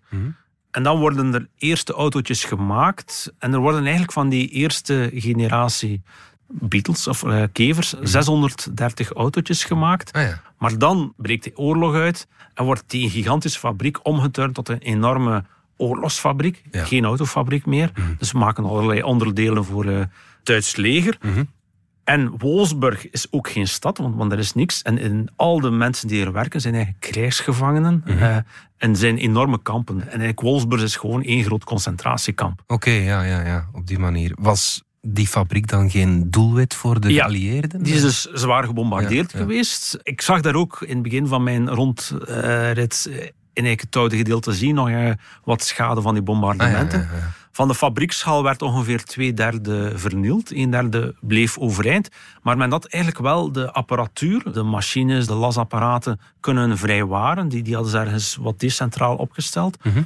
En 0.75 0.83
dan 0.83 0.99
worden 0.99 1.35
er 1.35 1.49
eerste 1.59 1.93
autootjes 1.93 2.45
gemaakt. 2.45 3.33
En 3.39 3.53
er 3.53 3.59
worden 3.59 3.83
eigenlijk 3.83 4.13
van 4.13 4.29
die 4.29 4.49
eerste 4.49 5.11
generatie 5.15 6.03
Beatles 6.47 7.09
of 7.09 7.23
eh, 7.23 7.43
kevers 7.53 7.95
630 8.03 9.13
autootjes 9.13 9.65
gemaakt. 9.65 10.13
Ah 10.13 10.23
ja. 10.23 10.41
Maar 10.59 10.79
dan 10.79 11.15
breekt 11.17 11.45
de 11.45 11.57
oorlog 11.57 11.95
uit 11.95 12.27
en 12.55 12.65
wordt 12.65 12.85
die 12.87 13.11
gigantische 13.11 13.59
fabriek 13.59 14.07
omgeturnd 14.07 14.55
tot 14.55 14.69
een 14.69 14.79
enorme 14.79 15.45
oorlogsfabriek. 15.77 16.63
Ja. 16.71 16.81
Mhm. 16.81 16.89
Geen 16.89 17.05
autofabriek 17.05 17.67
meer. 17.67 17.91
Dus 18.19 18.33
we 18.33 18.39
maken 18.39 18.65
allerlei 18.65 19.03
onderdelen 19.03 19.65
voor 19.65 19.85
het 19.85 20.09
Duits 20.43 20.77
leger. 20.77 21.17
Mhm. 21.21 21.45
En 22.05 22.33
Wolfsburg 22.39 23.11
is 23.11 23.27
ook 23.31 23.49
geen 23.49 23.69
stad, 23.69 23.99
want, 23.99 24.15
want 24.15 24.33
er 24.33 24.39
is 24.39 24.53
niks. 24.55 24.83
En 24.83 24.99
in 24.99 25.29
al 25.37 25.61
de 25.61 25.71
mensen 25.71 26.09
die 26.09 26.25
er 26.25 26.33
werken 26.33 26.61
zijn 26.61 26.75
eigenlijk 26.75 27.05
krijgsgevangenen. 27.13 28.03
Mhm. 28.07 28.23
eh, 28.23 28.37
en 28.77 28.97
zijn 28.97 29.17
enorme 29.19 29.63
kampen. 29.63 30.01
En 30.01 30.07
eigenlijk 30.09 30.41
Wolfsburg 30.41 30.83
is 30.83 30.97
gewoon 30.97 31.23
één 31.23 31.45
groot 31.45 31.65
concentratiekamp. 31.65 32.63
Oké, 32.67 32.91
ja, 32.91 33.23
ja, 33.23 33.41
ja, 33.47 33.69
op 33.73 33.87
die 33.87 33.99
manier. 33.99 34.33
Was 34.41 34.83
die 35.01 35.27
fabriek 35.27 35.67
dan 35.69 35.91
geen 35.91 36.31
doelwit 36.31 36.75
voor 36.75 37.01
de 37.01 37.13
Ja, 37.13 37.21
geallieerden? 37.23 37.83
Die 37.83 37.95
is 37.95 38.03
dus 38.03 38.21
zwaar 38.33 38.65
gebombardeerd 38.65 39.33
Ja, 39.33 39.39
ja. 39.39 39.45
geweest. 39.45 39.99
Ik 40.03 40.21
zag 40.21 40.41
daar 40.41 40.55
ook 40.55 40.81
in 40.83 40.95
het 40.95 41.03
begin 41.03 41.27
van 41.27 41.43
mijn 41.43 41.69
rondrit 41.69 43.09
eh, 43.11 43.27
in 43.53 43.65
het 43.65 43.97
oude 43.97 44.17
gedeelte 44.17 44.53
zien 44.53 44.75
nog 44.75 44.89
eh, 44.89 45.11
wat 45.45 45.65
schade 45.65 46.01
van 46.03 46.15
die 46.15 46.23
Ah, 46.23 46.29
ja, 46.29 46.33
bombardementen. 46.41 47.01
ja, 47.01 47.17
ja. 47.17 47.33
Van 47.55 47.69
de 47.69 47.75
fabrieksschaal 47.75 48.43
werd 48.43 48.63
ongeveer 48.63 49.05
twee 49.05 49.35
derde 49.35 49.93
vernield. 49.99 50.53
Een 50.53 50.71
derde 50.71 51.15
bleef 51.21 51.59
overeind. 51.59 52.09
Maar 52.43 52.57
men 52.57 52.71
had 52.71 52.85
eigenlijk 52.87 53.23
wel 53.23 53.53
de 53.53 53.73
apparatuur, 53.73 54.53
de 54.53 54.63
machines, 54.63 55.27
de 55.27 55.35
lasapparaten 55.35 56.21
kunnen 56.41 56.79
vrijwaren. 56.79 57.49
Die, 57.49 57.63
die 57.63 57.75
hadden 57.75 57.93
ze 57.93 57.99
ergens 57.99 58.37
wat 58.37 58.61
decentraal 58.61 59.17
opgesteld. 59.17 59.85
Mhm. 59.85 60.03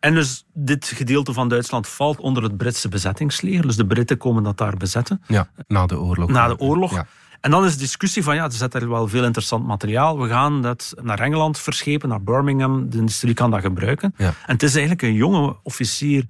En 0.00 0.14
dus 0.14 0.44
dit 0.52 0.86
gedeelte 0.94 1.32
van 1.32 1.48
Duitsland 1.48 1.88
valt 1.88 2.20
onder 2.20 2.42
het 2.42 2.56
Britse 2.56 2.88
bezettingsleger. 2.88 3.62
Dus 3.66 3.76
de 3.76 3.86
Britten 3.86 4.16
komen 4.16 4.42
dat 4.42 4.58
daar 4.58 4.76
bezetten 4.76 5.22
Ja, 5.26 5.48
na 5.66 5.86
de 5.86 6.00
oorlog. 6.00 6.28
na 6.30 6.48
de 6.48 6.58
oorlog. 6.58 6.92
Ja. 6.92 7.06
En 7.40 7.50
dan 7.50 7.64
is 7.64 7.72
de 7.72 7.78
discussie 7.78 8.22
van, 8.22 8.34
ja, 8.34 8.44
er 8.44 8.52
zit 8.52 8.74
er 8.74 8.88
wel 8.88 9.08
veel 9.08 9.24
interessant 9.24 9.66
materiaal. 9.66 10.18
We 10.20 10.28
gaan 10.28 10.62
dat 10.62 10.94
naar 11.02 11.20
Engeland 11.20 11.58
verschepen, 11.58 12.08
naar 12.08 12.22
Birmingham. 12.22 12.90
De 12.90 12.98
industrie 12.98 13.34
kan 13.34 13.50
dat 13.50 13.60
gebruiken. 13.60 14.14
Ja. 14.16 14.26
En 14.26 14.52
het 14.52 14.62
is 14.62 14.72
eigenlijk 14.72 15.02
een 15.02 15.14
jonge 15.14 15.56
officier, 15.62 16.26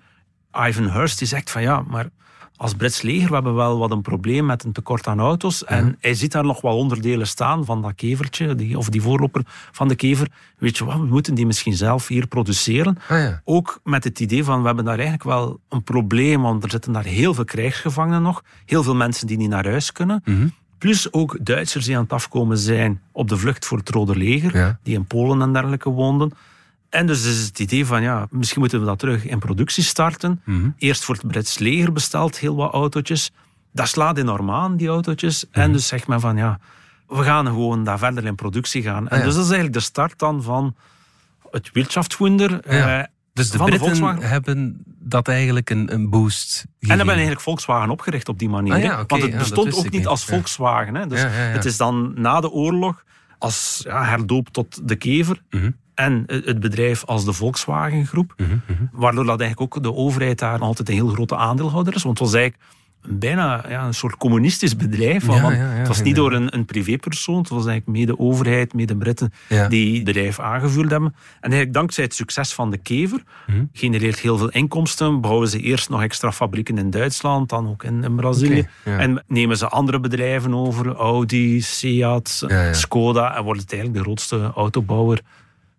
Ivan 0.68 0.90
Hurst, 0.90 1.18
die 1.18 1.28
zegt 1.28 1.50
van, 1.50 1.62
ja, 1.62 1.84
maar 1.88 2.08
als 2.56 2.75
Brits 2.75 3.02
leger, 3.02 3.28
we 3.28 3.34
hebben 3.34 3.54
wel 3.54 3.78
wat 3.78 3.90
een 3.90 4.02
probleem 4.02 4.46
met 4.46 4.64
een 4.64 4.73
tekort 4.73 5.06
aan 5.06 5.20
auto's. 5.20 5.64
En 5.64 5.96
hij 6.00 6.14
ziet 6.14 6.32
daar 6.32 6.44
nog 6.44 6.61
wel 6.61 6.76
onderdelen 6.76 7.26
staan 7.26 7.64
van 7.64 7.82
dat 7.82 7.94
kevertje, 7.94 8.54
die, 8.54 8.78
of 8.78 8.88
die 8.88 9.02
voorloper 9.02 9.42
van 9.73 9.88
de 9.88 9.94
kever. 9.94 10.28
Weet 10.58 10.76
je 10.78 10.84
wat, 10.84 10.96
we 10.96 11.06
moeten 11.06 11.34
die 11.34 11.46
misschien 11.46 11.76
zelf 11.76 12.08
hier 12.08 12.26
produceren. 12.26 12.99
Ah 13.08 13.18
ja. 13.18 13.40
Ook 13.44 13.80
met 13.84 14.04
het 14.04 14.20
idee 14.20 14.44
van, 14.44 14.61
we 14.61 14.66
hebben 14.66 14.84
daar 14.84 14.94
eigenlijk 14.94 15.25
wel 15.25 15.61
een 15.68 15.82
probleem, 15.82 16.42
want 16.42 16.64
er 16.64 16.70
zitten 16.70 16.92
daar 16.92 17.04
heel 17.04 17.34
veel 17.34 17.44
krijgsgevangenen 17.44 18.23
nog. 18.23 18.42
Heel 18.64 18.82
veel 18.82 18.94
mensen 18.94 19.26
die 19.26 19.37
niet 19.37 19.49
naar 19.49 19.66
huis 19.68 19.92
kunnen. 19.92 20.23
Mhm. 20.25 20.46
Plus 20.78 21.12
ook 21.12 21.38
Duitsers 21.40 21.84
die 21.84 21.96
aan 21.96 22.02
het 22.02 22.12
afkomen 22.12 22.58
zijn 22.58 23.00
op 23.12 23.28
de 23.28 23.37
vlucht 23.37 23.66
voor 23.66 23.78
het 23.78 23.88
Rode 23.88 24.16
Leger, 24.16 24.56
Ja. 24.56 24.78
die 24.82 24.94
in 24.94 25.04
Polen 25.06 25.42
en 25.42 25.52
dergelijke 25.52 25.90
woonden. 25.90 26.32
En 26.94 27.06
dus 27.06 27.24
is 27.24 27.46
het 27.46 27.58
idee 27.58 27.86
van, 27.86 28.02
ja, 28.02 28.26
misschien 28.30 28.60
moeten 28.60 28.80
we 28.80 28.86
dat 28.86 28.98
terug 28.98 29.24
in 29.26 29.38
productie 29.38 29.82
starten. 29.82 30.40
Mhm. 30.44 30.68
Eerst 30.78 31.04
voor 31.04 31.14
het 31.14 31.26
Brits 31.26 31.58
leger 31.58 31.92
besteld 31.92 32.38
heel 32.38 32.56
wat 32.56 32.72
autootjes. 32.72 33.30
Dat 33.72 33.88
slaat 33.88 34.18
enorm 34.18 34.50
aan, 34.50 34.76
die 34.76 34.88
autootjes. 34.88 35.44
Mhm. 35.50 35.60
En 35.60 35.72
dus 35.72 35.86
zegt 35.86 36.06
men 36.06 36.20
van, 36.20 36.36
ja, 36.36 36.58
we 37.08 37.22
gaan 37.22 37.46
gewoon 37.46 37.84
daar 37.84 37.98
verder 37.98 38.24
in 38.24 38.34
productie 38.34 38.82
gaan. 38.82 39.08
En 39.08 39.12
Ah, 39.12 39.18
ja. 39.18 39.24
dus 39.24 39.34
dat 39.34 39.44
is 39.44 39.50
eigenlijk 39.50 39.78
de 39.78 39.84
start 39.84 40.18
dan 40.18 40.42
van 40.42 40.74
het 41.50 41.70
Wirtschaftswunder. 41.72 42.50
Ja. 42.74 42.98
Eh, 43.00 43.04
Dus 43.32 43.50
de 43.50 43.58
Britten 43.58 44.16
hebben 44.22 44.82
dat 44.98 45.28
eigenlijk 45.28 45.70
een, 45.70 45.92
een 45.94 46.10
boost 46.10 46.54
En 46.60 46.68
gegeven. 46.70 46.88
hebben 46.96 47.14
eigenlijk 47.14 47.40
Volkswagen 47.44 47.90
opgericht 47.90 48.28
op 48.28 48.38
die 48.38 48.48
manier. 48.48 48.72
Ah 48.74 48.82
ja, 48.82 49.04
Want 49.06 49.22
het 49.22 49.38
bestond 49.38 49.74
ook 49.76 49.90
niet 49.90 50.06
als. 50.06 50.24
Volkswagen. 50.24 50.94
Hè. 50.94 51.06
Dus. 51.06 51.22
Het 51.28 51.64
is 51.64 51.76
dan 51.76 52.12
na 52.16 52.40
de 52.40 52.50
oorlog 52.50 53.04
als 53.38 53.80
ja, 53.84 54.04
herdoop 54.04 54.48
tot 54.48 54.88
de 54.88 54.96
Kever 54.96 55.42
Mhm. 55.50 55.70
En 55.94 56.22
het 56.26 56.60
bedrijf 56.60 57.04
als 57.04 57.24
de 57.24 57.32
Volkswagen 57.32 58.06
Groep. 58.06 58.34
Mhm, 58.36 58.50
mhm. 58.50 58.84
Waardoor 58.92 59.24
dat 59.24 59.40
eigenlijk 59.40 59.76
ook 59.76 59.82
de 59.82 59.94
overheid 59.94 60.38
daar 60.38 60.58
altijd 60.58 60.88
een 60.88 60.94
heel 60.94 61.08
grote 61.08 61.36
aandeelhouder 61.36 61.94
is. 61.94 62.02
Want 62.02 62.18
het 62.18 62.28
was 62.28 62.36
eigenlijk 62.36 62.72
bijna 63.06 63.64
ja, 63.68 63.86
een 63.86 63.94
soort 63.94 64.16
communistisch 64.16 64.76
bedrijf. 64.76 65.26
Want 65.26 65.40
ja, 65.40 65.50
ja, 65.50 65.58
het 65.58 65.88
was 65.88 66.02
niet 66.02 66.14
door 66.14 66.32
een, 66.32 66.54
een 66.54 66.64
privépersoon. 66.64 67.38
Het 67.38 67.48
was 67.48 67.66
eigenlijk 67.66 67.98
mede 67.98 68.18
overheid, 68.18 68.74
mede 68.74 68.96
Britten 68.96 69.32
die 69.68 69.94
het 69.94 70.04
bedrijf 70.04 70.40
aangevuurd 70.40 70.90
hebben. 70.90 71.14
En 71.14 71.40
eigenlijk 71.40 71.72
dankzij 71.72 72.04
het 72.04 72.14
succes 72.14 72.52
van 72.52 72.70
de 72.70 72.78
Kever 72.78 73.22
Mhm. 73.46 73.64
genereert 73.72 74.18
heel 74.18 74.38
veel 74.38 74.48
inkomsten. 74.50 75.20
Bouwen 75.20 75.48
ze 75.48 75.58
eerst 75.60 75.88
nog 75.88 76.02
extra 76.02 76.32
fabrieken 76.32 76.78
in 76.78 76.90
Duitsland, 76.90 77.48
dan 77.48 77.68
ook 77.68 77.82
in, 77.84 78.04
in 78.04 78.14
Brazilië. 78.14 78.66
En 78.84 79.24
nemen 79.26 79.56
ze 79.56 79.68
andere 79.68 80.00
bedrijven 80.00 80.54
over, 80.54 80.94
Audi, 80.94 81.60
Seat. 81.60 82.46
Skoda. 82.72 83.36
En 83.36 83.44
wordt 83.44 83.60
het 83.60 83.72
eigenlijk 83.72 84.02
de 84.02 84.10
grootste 84.10 84.52
autobouwer 84.54 85.20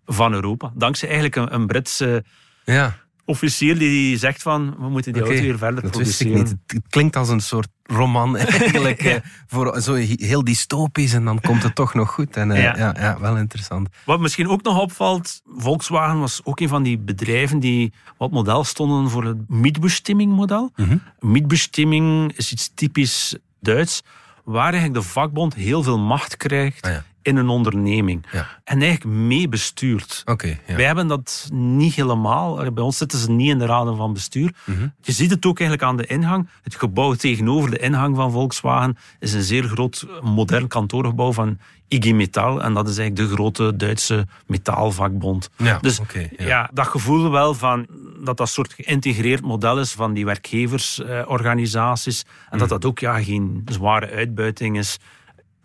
van 0.06 0.32
Europa. 0.32 0.72
Dankzij 0.74 1.08
eigenlijk 1.08 1.36
een, 1.36 1.54
een 1.54 1.66
Britse 1.66 2.24
Ja, 2.64 2.96
officier 3.24 3.78
die 3.78 4.18
zegt 4.18 4.42
van, 4.42 4.76
we 4.78 4.88
moeten 4.88 5.12
die 5.12 5.22
auto 5.22 5.40
weer 5.40 5.58
verder 5.58 5.82
dat 5.82 5.96
wist 5.96 6.20
ik 6.20 6.26
produceren. 6.30 6.56
niet. 6.66 6.72
Het, 6.76 6.82
klinkt 6.90 7.16
als 7.16 7.28
een 7.28 7.40
soort 7.40 7.68
roman 7.82 8.36
eigenlijk. 8.46 9.00
eh, 9.00 9.14
voor, 9.46 9.80
zo 9.80 9.94
he- 9.94 10.14
heel 10.16 10.44
dystopisch 10.44 11.12
en 11.12 11.24
dan 11.24 11.40
komt 11.40 11.62
het 11.62 11.74
toch 11.74 11.94
nog 11.94 12.10
goed. 12.10 12.36
En, 12.36 12.50
eh, 12.50 12.62
Ja. 12.62 12.76
ja. 12.76 12.94
Ja, 12.98 13.20
wel 13.20 13.36
interessant. 13.36 13.88
Wat 14.04 14.20
misschien 14.20 14.48
ook 14.48 14.62
nog 14.62 14.80
opvalt, 14.80 15.40
Volkswagen 15.56 16.18
was 16.18 16.40
ook 16.44 16.60
een 16.60 16.68
van 16.68 16.82
die 16.82 16.98
bedrijven 16.98 17.58
die 17.58 17.92
wat 18.16 18.30
model 18.30 18.64
stonden 18.64 19.10
voor 19.10 19.24
het 19.24 19.48
Mietbestimming-model. 19.48 20.72
Mhm. 20.76 20.96
Mietbestimming 21.20 22.32
is 22.36 22.52
iets 22.52 22.70
typisch 22.74 23.36
Duits, 23.60 24.02
waar 24.44 24.72
eigenlijk 24.72 24.94
de 24.94 25.02
vakbond 25.10 25.54
heel 25.54 25.82
veel 25.82 25.98
macht 25.98 26.36
krijgt 26.36 26.84
Ah 26.84 26.92
ja. 26.92 27.04
In 27.26 27.36
een 27.36 27.48
onderneming. 27.48 28.26
Ja. 28.32 28.46
En 28.64 28.82
eigenlijk 28.82 29.16
meebestuurt. 29.16 30.22
Oké, 30.24 30.58
ja. 30.66 30.76
Wij 30.76 30.84
hebben 30.84 31.06
dat 31.06 31.48
niet 31.52 31.94
helemaal. 31.94 32.72
Bij 32.72 32.84
ons 32.84 32.96
zitten 32.96 33.18
ze 33.18 33.30
niet 33.30 33.50
in 33.50 33.58
de 33.58 33.66
raden 33.66 33.96
van 33.96 34.12
bestuur. 34.12 34.54
Mhm. 34.64 34.88
Je 35.00 35.12
ziet 35.12 35.30
het 35.30 35.46
ook 35.46 35.58
eigenlijk 35.58 35.90
aan 35.90 35.96
de 35.96 36.06
ingang. 36.06 36.48
Het 36.62 36.74
gebouw 36.74 37.14
tegenover 37.14 37.70
de 37.70 37.78
ingang 37.78 38.16
van 38.16 38.32
Volkswagen 38.32 38.96
is 39.18 39.32
een 39.32 39.42
zeer 39.42 39.64
groot 39.64 40.06
modern 40.22 40.68
kantoorgebouw 40.68 41.32
van 41.32 41.58
IG 41.88 42.12
Metall. 42.12 42.58
En 42.58 42.74
dat 42.74 42.88
is 42.88 42.98
eigenlijk 42.98 43.28
de 43.28 43.34
grote 43.34 43.76
Duitse 43.76 44.26
metaalvakbond. 44.46 45.50
Ja, 45.56 45.78
dus 45.78 46.00
ja. 46.12 46.46
ja. 46.46 46.70
dat 46.72 46.86
gevoel 46.86 47.30
wel 47.30 47.54
van 47.54 47.86
dat 48.24 48.36
dat 48.36 48.48
soort 48.48 48.72
geïntegreerd 48.72 49.42
model 49.42 49.78
is 49.78 49.92
van 49.92 50.12
die 50.12 50.24
werkgeversorganisaties. 50.24 52.24
en 52.50 52.58
dat 52.58 52.68
dat 52.68 52.84
ook 52.84 52.98
ja, 52.98 53.22
geen 53.22 53.62
zware 53.64 54.10
uitbuiting 54.10 54.78
is 54.78 54.98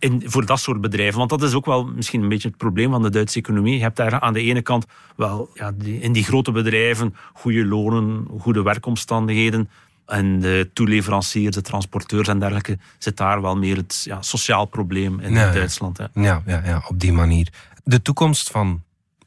in, 0.01 0.21
voor 0.25 0.45
dat 0.45 0.59
soort 0.59 0.81
bedrijven. 0.81 1.17
Want 1.17 1.29
dat 1.29 1.43
is 1.43 1.53
ook 1.53 1.65
wel 1.65 1.85
misschien 1.85 2.21
een 2.21 2.29
beetje 2.29 2.47
het 2.47 2.57
probleem 2.57 2.91
van 2.91 3.01
de 3.01 3.09
Duitse 3.09 3.39
economie. 3.39 3.75
Je 3.75 3.81
hebt 3.81 3.95
daar 3.95 4.19
aan 4.19 4.33
de 4.33 4.41
ene 4.41 4.61
kant 4.61 4.85
wel 5.15 5.49
ja, 5.53 5.71
die, 5.71 5.99
in 5.99 6.11
die 6.11 6.23
grote 6.23 6.51
bedrijven 6.51 7.15
goede 7.33 7.65
lonen, 7.65 8.27
goede 8.39 8.61
werkomstandigheden. 8.61 9.69
En 10.05 10.39
de 10.39 10.69
toeleveranciers, 10.73 11.55
de 11.55 11.61
transporteurs 11.61 12.27
en 12.27 12.39
dergelijke, 12.39 12.77
zit 12.97 13.17
daar 13.17 13.41
wel 13.41 13.57
meer 13.57 13.75
het 13.75 14.01
ja, 14.03 14.21
sociaal 14.21 14.65
probleem 14.65 15.19
in 15.19 15.33
Ja. 15.33 15.51
Duitsland. 15.51 15.97
Hè. 15.97 16.05
Ja, 16.13 16.43
ja, 16.45 16.61
ja, 16.65 16.83
op 16.87 16.99
die 16.99 17.13
manier. 17.13 17.47
De 17.83 18.01
toekomst 18.01 18.51
van 18.51 18.83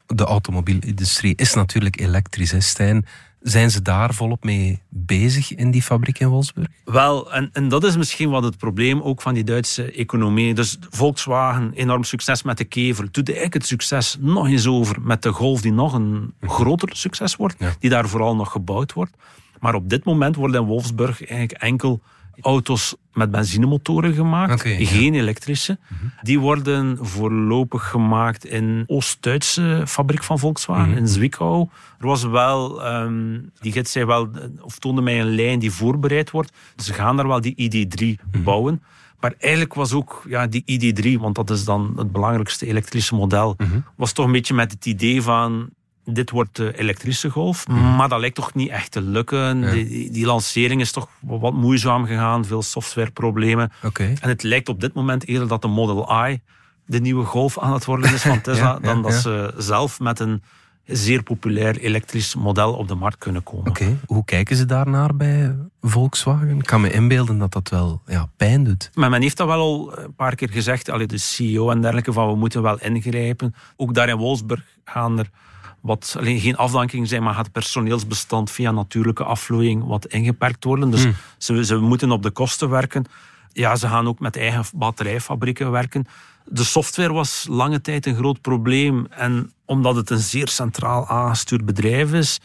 de 0.07 0.23
automobielindustrie 0.23 1.35
is 1.35 1.53
natuurlijk 1.53 1.99
elektrisch, 1.99 2.51
hè, 2.51 2.59
Stijn. 2.59 3.05
Zijn 3.45 3.71
ze 3.71 3.81
daar 3.81 4.13
volop 4.13 4.43
mee 4.43 4.81
bezig 4.89 5.55
in 5.55 5.71
die 5.71 5.81
fabriek 5.81 6.19
in 6.19 6.27
Wolfsburg? 6.27 6.67
Wel, 6.85 7.33
en, 7.33 7.49
en 7.53 7.69
dat 7.69 7.83
is 7.83 7.97
misschien 7.97 8.29
wat 8.29 8.43
het 8.43 8.57
probleem 8.57 9.01
ook 9.01 9.21
van 9.21 9.33
die 9.33 9.43
Duitse 9.43 9.91
economie. 9.91 10.53
Dus 10.53 10.77
Volkswagen, 10.89 11.71
enorm 11.73 12.03
succes 12.03 12.43
met 12.43 12.57
de 12.57 12.63
kever. 12.63 13.11
Doet 13.11 13.27
eigenlijk 13.27 13.53
het 13.53 13.65
succes 13.65 14.17
nog 14.19 14.47
eens 14.47 14.67
over 14.67 15.01
met 15.01 15.21
de 15.21 15.31
Golf, 15.31 15.61
die 15.61 15.71
nog 15.71 15.93
een 15.93 16.33
groter 16.41 16.89
succes 16.95 17.35
wordt. 17.35 17.55
Ja. 17.59 17.73
Die 17.79 17.89
daar 17.89 18.09
vooral 18.09 18.35
nog 18.35 18.51
gebouwd 18.51 18.93
wordt. 18.93 19.11
Maar 19.59 19.75
op 19.75 19.89
dit 19.89 20.03
moment 20.03 20.35
worden 20.35 20.61
in 20.61 20.67
Wolfsburg 20.67 21.25
eigenlijk 21.25 21.61
enkel 21.61 22.01
auto's 22.41 22.95
met 23.13 23.31
benzinemotoren 23.31 24.13
gemaakt. 24.13 24.63
Ja. 24.63 24.85
geen 24.85 25.13
elektrische. 25.13 25.77
Die 26.21 26.39
worden 26.39 26.97
voorlopig 27.01 27.89
gemaakt 27.89 28.45
in 28.45 28.83
Oost-Duitse 28.87 29.83
fabriek 29.87 30.23
van 30.23 30.39
Volkswagen, 30.39 30.97
in 30.97 31.07
Zwickau. 31.07 31.67
Er 31.99 32.07
was 32.07 32.23
wel, 32.23 32.83
ehm, 32.83 33.39
die 33.59 33.71
gids 33.71 33.91
zei 33.91 34.05
wel, 34.05 34.29
of 34.61 34.79
toonde 34.79 35.01
mij 35.01 35.21
een 35.21 35.35
lijn 35.35 35.59
die 35.59 35.71
voorbereid 35.71 36.31
wordt. 36.31 36.51
Dus 36.75 36.85
ze 36.85 36.93
gaan 36.93 37.15
daar 37.15 37.27
wel 37.27 37.41
die 37.41 37.55
ID3 37.55 38.19
bouwen. 38.43 38.83
Maar 39.19 39.33
eigenlijk 39.39 39.73
was 39.73 39.93
ook 39.93 40.23
ja, 40.27 40.47
die 40.47 40.63
ID3, 40.65 41.19
want 41.19 41.35
dat 41.35 41.49
is 41.49 41.65
dan 41.65 41.93
het 41.97 42.11
belangrijkste 42.11 42.65
elektrische 42.65 43.15
model, 43.15 43.55
was 43.95 44.11
toch 44.11 44.25
een 44.25 44.31
beetje 44.31 44.53
met 44.53 44.71
het 44.71 44.85
idee 44.85 45.21
van 45.21 45.69
dit 46.05 46.29
wordt 46.29 46.55
de 46.55 46.77
elektrische 46.77 47.29
golf. 47.29 47.67
Maar 47.67 48.09
dat 48.09 48.19
lijkt 48.19 48.35
toch 48.35 48.53
niet 48.53 48.69
echt 48.69 48.91
te 48.91 49.01
lukken. 49.01 49.71
Die, 49.71 49.87
die, 49.87 50.11
die 50.11 50.25
lancering 50.25 50.81
is 50.81 50.91
toch 50.91 51.07
wat 51.19 51.53
moeizaam 51.53 52.05
gegaan, 52.05 52.45
veel 52.45 52.61
softwareproblemen. 52.61 53.71
Oké. 53.83 54.13
En 54.21 54.29
het 54.29 54.43
lijkt 54.43 54.69
op 54.69 54.81
dit 54.81 54.93
moment 54.93 55.27
eerder 55.27 55.47
dat 55.47 55.61
de 55.61 55.67
Model 55.67 56.27
I 56.27 56.41
de 56.85 56.99
nieuwe 56.99 57.25
golf 57.25 57.59
aan 57.59 57.73
het 57.73 57.85
worden 57.85 58.13
is 58.13 58.21
van 58.21 58.41
Tesla, 58.41 58.63
Ja, 58.63 58.77
ja, 58.81 58.93
dan 58.93 59.01
dat 59.01 59.13
ze 59.13 59.53
zelf 59.57 59.99
met 59.99 60.19
een 60.19 60.43
zeer 60.85 61.23
populair 61.23 61.77
elektrisch 61.77 62.35
model 62.35 62.73
op 62.73 62.87
de 62.87 62.95
markt 62.95 63.17
kunnen 63.17 63.43
komen. 63.43 63.67
Oké. 63.67 63.97
Hoe 64.05 64.25
kijken 64.25 64.55
ze 64.55 64.65
daarnaar 64.65 65.15
bij 65.15 65.55
Volkswagen? 65.81 66.57
Ik 66.57 66.65
kan 66.65 66.81
me 66.81 66.91
inbeelden 66.91 67.37
dat 67.37 67.53
dat 67.53 67.69
wel 67.69 68.01
ja, 68.05 68.29
pijn 68.37 68.63
doet. 68.63 68.89
Maar 68.93 69.09
men 69.09 69.21
heeft 69.21 69.37
dat 69.37 69.47
wel 69.47 69.59
al 69.59 69.97
een 69.99 70.15
paar 70.15 70.35
keer 70.35 70.49
gezegd, 70.49 70.89
allee, 70.89 71.07
de 71.07 71.17
CEO 71.17 71.69
en 71.69 71.81
dergelijke, 71.81 72.13
van 72.13 72.27
we 72.27 72.35
moeten 72.35 72.61
wel 72.61 72.79
ingrijpen. 72.79 73.55
Ook 73.75 73.93
daar 73.93 74.09
in 74.09 74.17
Wolfsburg 74.17 74.63
gaan 74.83 75.19
er 75.19 75.29
wat, 75.85 76.15
alleen 76.19 76.39
geen 76.39 76.57
afdanking 76.57 77.07
zijn, 77.07 77.23
maar 77.23 77.33
gaat 77.33 77.43
het 77.43 77.53
personeelsbestand 77.53 78.51
via 78.51 78.71
natuurlijke 78.71 79.23
afvloeiing 79.23 79.83
wat 79.85 80.05
ingeperkt 80.05 80.63
worden. 80.63 80.91
Dus 80.91 81.07
ze, 81.37 81.65
ze 81.65 81.75
moeten 81.75 82.11
op 82.11 82.23
de 82.23 82.31
kosten 82.31 82.69
werken. 82.69 83.05
Ja, 83.51 83.75
ze 83.75 83.87
gaan 83.87 84.07
ook 84.07 84.19
met 84.19 84.37
eigen 84.37 84.65
batterijfabrieken 84.73 85.71
werken. 85.71 86.07
De 86.45 86.63
software 86.63 87.13
was 87.13 87.45
lange 87.49 87.81
tijd 87.81 88.05
een 88.05 88.15
groot 88.15 88.41
probleem. 88.41 89.07
En 89.09 89.51
omdat 89.65 89.95
het 89.95 90.09
een 90.09 90.19
zeer 90.19 90.47
centraal 90.47 91.07
aangestuurd 91.07 91.65
bedrijf 91.65 92.13
is, 92.13 92.39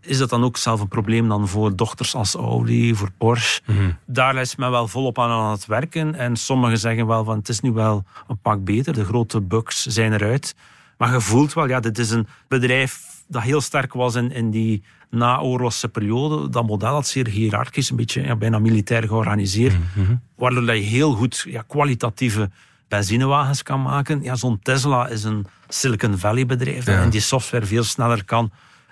is 0.00 0.18
dat 0.18 0.30
dan 0.30 0.44
ook 0.44 0.56
zelf 0.56 0.80
een 0.80 0.88
probleem 0.88 1.28
dan 1.28 1.48
voor 1.48 1.76
dochters 1.76 2.14
als 2.14 2.34
Audi, 2.34 2.94
voor 2.94 3.10
Porsche. 3.18 3.62
Daar 4.06 4.36
is 4.36 4.56
men 4.56 4.70
wel 4.70 4.88
volop 4.88 5.18
aan 5.18 5.30
aan 5.30 5.50
het 5.50 5.66
werken. 5.66 6.14
En 6.14 6.36
sommigen 6.36 6.78
zeggen 6.78 7.06
wel 7.06 7.24
van 7.24 7.38
het 7.38 7.48
is 7.48 7.60
nu 7.60 7.72
wel 7.72 8.04
een 8.28 8.38
pak 8.38 8.64
beter. 8.64 8.92
De 8.92 9.04
grote 9.04 9.40
bugs 9.40 9.86
zijn 9.86 10.12
eruit. 10.12 10.54
Maar 10.96 11.12
je 11.12 11.20
voelt 11.20 11.52
wel, 11.52 11.68
ja, 11.68 11.80
dit 11.80 11.98
is 11.98 12.10
een 12.10 12.26
bedrijf 12.48 13.00
dat 13.28 13.42
heel 13.42 13.60
sterk 13.60 13.92
was 13.92 14.14
in, 14.14 14.32
in 14.32 14.50
die 14.50 14.82
naoorlogse 15.10 15.88
periode. 15.88 16.48
Dat 16.48 16.66
model 16.66 16.92
had 16.92 17.06
zeer 17.06 17.26
hiërarchisch, 17.28 17.90
een 17.90 17.96
beetje 17.96 18.22
ja, 18.22 18.36
bijna 18.36 18.58
militair 18.58 19.02
georganiseerd. 19.08 19.74
Waardoor 20.36 20.66
dat 20.66 20.76
je 20.76 20.82
heel 20.82 21.12
goed 21.12 21.44
ja, 21.48 21.64
kwalitatieve 21.66 22.50
benzinewagens 22.88 23.62
kan 23.62 23.82
maken. 23.82 24.22
Ja, 24.22 24.34
Zo'n 24.34 24.58
Tesla 24.62 25.08
is 25.08 25.24
een 25.24 25.46
Silicon 25.68 26.18
Valley 26.18 26.46
bedrijf 26.46 26.86
Ja. 26.86 27.02
in 27.02 27.10
die 27.10 27.20
software 27.20 27.66
veel 27.66 27.84
sneller 27.84 28.24
kan 28.24 28.50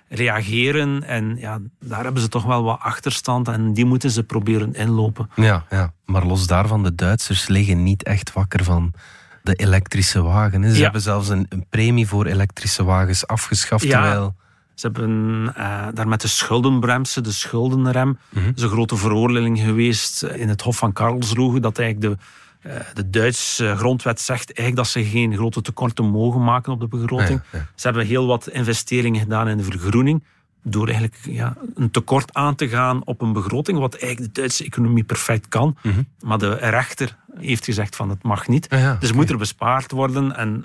reageren. 0.09 1.03
En 1.05 1.37
ja, 1.39 1.59
daar 1.81 2.05
hebben 2.05 2.23
ze 2.23 2.29
toch 2.29 2.45
wel 2.45 2.63
wat 2.63 2.81
achterstand 2.81 3.49
en 3.49 3.73
die 3.73 3.85
moeten 3.85 4.11
ze 4.11 4.23
proberen 4.25 4.75
inlopen. 4.75 5.31
Ja, 5.37 5.65
ja. 5.71 5.93
Maar 6.05 6.27
los 6.27 6.47
daarvan, 6.47 6.83
de 6.83 6.95
Duitsers 6.95 7.49
liggen 7.49 7.83
niet 7.83 8.03
echt 8.03 8.33
wakker 8.33 8.65
van 8.65 8.93
de 9.45 9.55
elektrische 9.55 10.23
wagen. 10.23 10.63
hè. 10.63 10.71
Ze 10.71 10.77
Ja. 10.77 10.83
hebben 10.83 11.01
zelfs 11.01 11.29
een, 11.29 11.47
een 11.49 11.67
premie 11.69 12.07
voor 12.07 12.27
elektrische 12.27 12.85
wagens 12.85 13.27
afgeschaft. 13.27 13.85
Ja. 13.85 13.91
Terwijl... 14.03 14.35
Ze 14.75 14.87
hebben 14.87 15.53
eh, 15.57 15.87
daar 15.95 16.09
met 16.09 16.21
de 16.21 16.29
schuldenbremse, 16.29 17.21
de 17.21 17.33
schuldenrem, 17.33 18.19
is 18.55 18.63
een 18.63 18.69
grote 18.69 18.97
veroordeling 18.97 19.59
geweest 19.59 20.23
in 20.23 20.49
het 20.49 20.61
Hof 20.63 20.77
van 20.77 20.93
Karlsruhe, 20.93 21.61
dat 21.61 21.79
eigenlijk 21.79 22.19
de, 22.63 22.69
eh, 22.71 22.81
de 22.95 23.11
Duitse 23.11 23.75
grondwet 23.77 24.21
zegt 24.21 24.47
eigenlijk 24.47 24.77
dat 24.77 24.87
ze 24.87 25.05
geen 25.11 25.35
grote 25.37 25.61
tekorten 25.63 26.05
mogen 26.05 26.45
maken 26.45 26.73
op 26.73 26.81
de 26.81 26.89
begroting. 26.89 27.41
Ja, 27.53 27.59
ja. 27.59 27.67
Ze 27.75 27.87
hebben 27.87 28.07
heel 28.07 28.27
wat 28.27 28.49
investeringen 28.49 29.21
gedaan 29.21 29.49
in 29.49 29.57
de 29.57 29.65
vergroening, 29.65 30.25
door 30.65 30.87
eigenlijk 30.87 31.19
ja, 31.23 31.57
een 31.75 31.91
tekort 31.91 32.35
aan 32.35 32.55
te 32.55 32.69
gaan 32.69 33.05
op 33.05 33.21
een 33.21 33.33
begroting, 33.33 33.79
wat 33.79 33.95
eigenlijk 33.95 34.35
de 34.35 34.41
Duitse 34.41 34.65
economie 34.65 35.05
perfect 35.05 35.49
kan. 35.49 35.77
Mhm. 35.83 36.03
Maar 36.21 36.39
de 36.39 36.55
rechter 36.55 37.17
heeft 37.35 37.65
gezegd 37.65 37.97
van 37.97 38.09
het 38.09 38.23
mag 38.23 38.49
niet. 38.49 38.69
Ah 38.69 38.79
ja, 38.79 38.97
dus 39.01 39.13
moet 39.13 39.31
er 39.31 39.39
bespaard 39.39 39.91
worden 39.91 40.37
en 40.37 40.65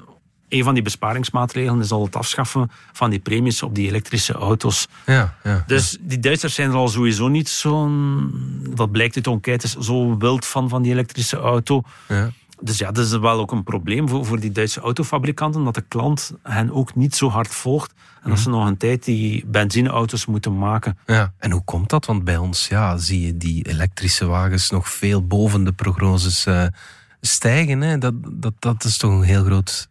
een 0.49 0.63
van 0.63 0.73
die 0.73 0.83
besparingsmaatregelen 0.83 1.79
is 1.79 1.91
al 1.91 2.03
het 2.03 2.15
afschaffen 2.15 2.71
van 2.91 3.09
die 3.09 3.19
premies 3.19 3.63
op 3.63 3.75
die 3.75 3.87
elektrische 3.87 4.33
auto's. 4.33 4.87
Ja, 5.05 5.35
ja. 5.43 5.63
Dus 5.67 5.97
die 6.01 6.19
Duitsers 6.19 6.53
zijn 6.53 6.69
er 6.69 6.75
al 6.75 6.87
sowieso 6.87 7.27
niet 7.27 7.49
zo'n, 7.49 8.31
dat 8.75 8.91
blijkt 8.91 9.15
uit 9.15 9.25
de 9.25 9.31
enquêtes, 9.31 9.75
zo 9.75 10.17
wild 10.17 10.45
van, 10.45 10.69
van 10.69 10.81
die 10.81 10.91
elektrische 10.91 11.37
auto. 11.37 11.83
Dus 12.61 12.77
ja, 12.77 12.91
dat 12.91 13.05
is 13.05 13.17
wel 13.17 13.39
ook 13.39 13.51
een 13.51 13.63
probleem 13.63 14.09
voor, 14.09 14.25
voor 14.25 14.39
die 14.39 14.51
Duitse 14.51 14.79
autofabrikanten, 14.79 15.63
dat 15.63 15.75
de 15.75 15.83
klant 15.87 16.31
hen 16.43 16.71
ook 16.71 16.95
niet 16.95 17.15
zo 17.15 17.29
hard 17.29 17.47
volgt. 17.47 17.93
En 18.23 18.29
dat 18.29 18.39
ze 18.39 18.49
nog 18.49 18.67
een 18.67 18.77
tijd 18.77 19.05
die 19.05 19.45
benzineauto's 19.45 20.25
moeten 20.25 20.57
maken. 20.57 20.97
Ja. 21.05 21.33
En 21.37 21.51
hoe 21.51 21.63
komt 21.63 21.89
dat? 21.89 22.05
Want 22.05 22.23
bij 22.23 22.37
ons 22.37 22.67
ja, 22.67 22.97
zie 22.97 23.25
je 23.25 23.37
die 23.37 23.67
elektrische 23.67 24.25
wagens 24.25 24.69
nog 24.69 24.89
veel 24.89 25.27
boven 25.27 25.63
de 25.63 25.71
prognoses 25.71 26.45
eh, 26.45 26.65
stijgen. 27.21 27.81
Hè? 27.81 27.97
Dat, 27.97 28.13
dat, 28.31 28.53
dat 28.59 28.83
is 28.83 28.97
toch 28.97 29.11
een 29.11 29.21
heel 29.21 29.43
groot. 29.43 29.89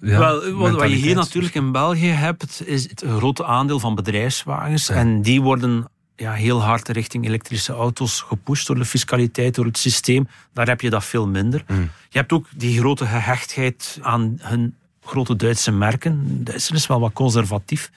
Ja, 0.00 0.18
Wel, 0.18 0.52
wat, 0.52 0.72
wat 0.72 0.90
je 0.90 0.96
hier 0.96 1.14
natuurlijk 1.14 1.54
in 1.54 1.72
België 1.72 2.06
hebt, 2.06 2.66
is 2.66 2.88
het 2.88 3.04
grote 3.16 3.44
aandeel 3.44 3.80
van 3.80 3.94
bedrijfswagens. 3.94 4.88
En 4.88 5.22
die 5.22 5.42
worden 5.42 5.86
ja, 6.18 6.32
heel 6.32 6.62
hard 6.62 6.88
richting 6.88 7.26
elektrische 7.26 7.72
auto's 7.72 8.20
gepusht 8.20 8.66
door 8.66 8.76
de 8.76 8.84
fiscaliteit, 8.84 9.54
door 9.54 9.64
het 9.64 9.78
systeem. 9.78 10.28
Daar 10.52 10.66
heb 10.66 10.80
je 10.80 10.90
dat 10.90 11.04
veel 11.04 11.28
minder. 11.28 11.64
Je 12.08 12.18
hebt 12.18 12.32
ook 12.32 12.46
die 12.56 12.78
grote 12.78 13.06
gehechtheid 13.06 13.98
aan 14.02 14.38
hun 14.40 14.74
grote 15.02 15.36
Duitse 15.36 15.72
merken. 15.72 16.44
Duitsland 16.44 16.80
is 16.80 16.86
wel 16.86 17.00
wat 17.00 17.12
conservatief. 17.12 17.90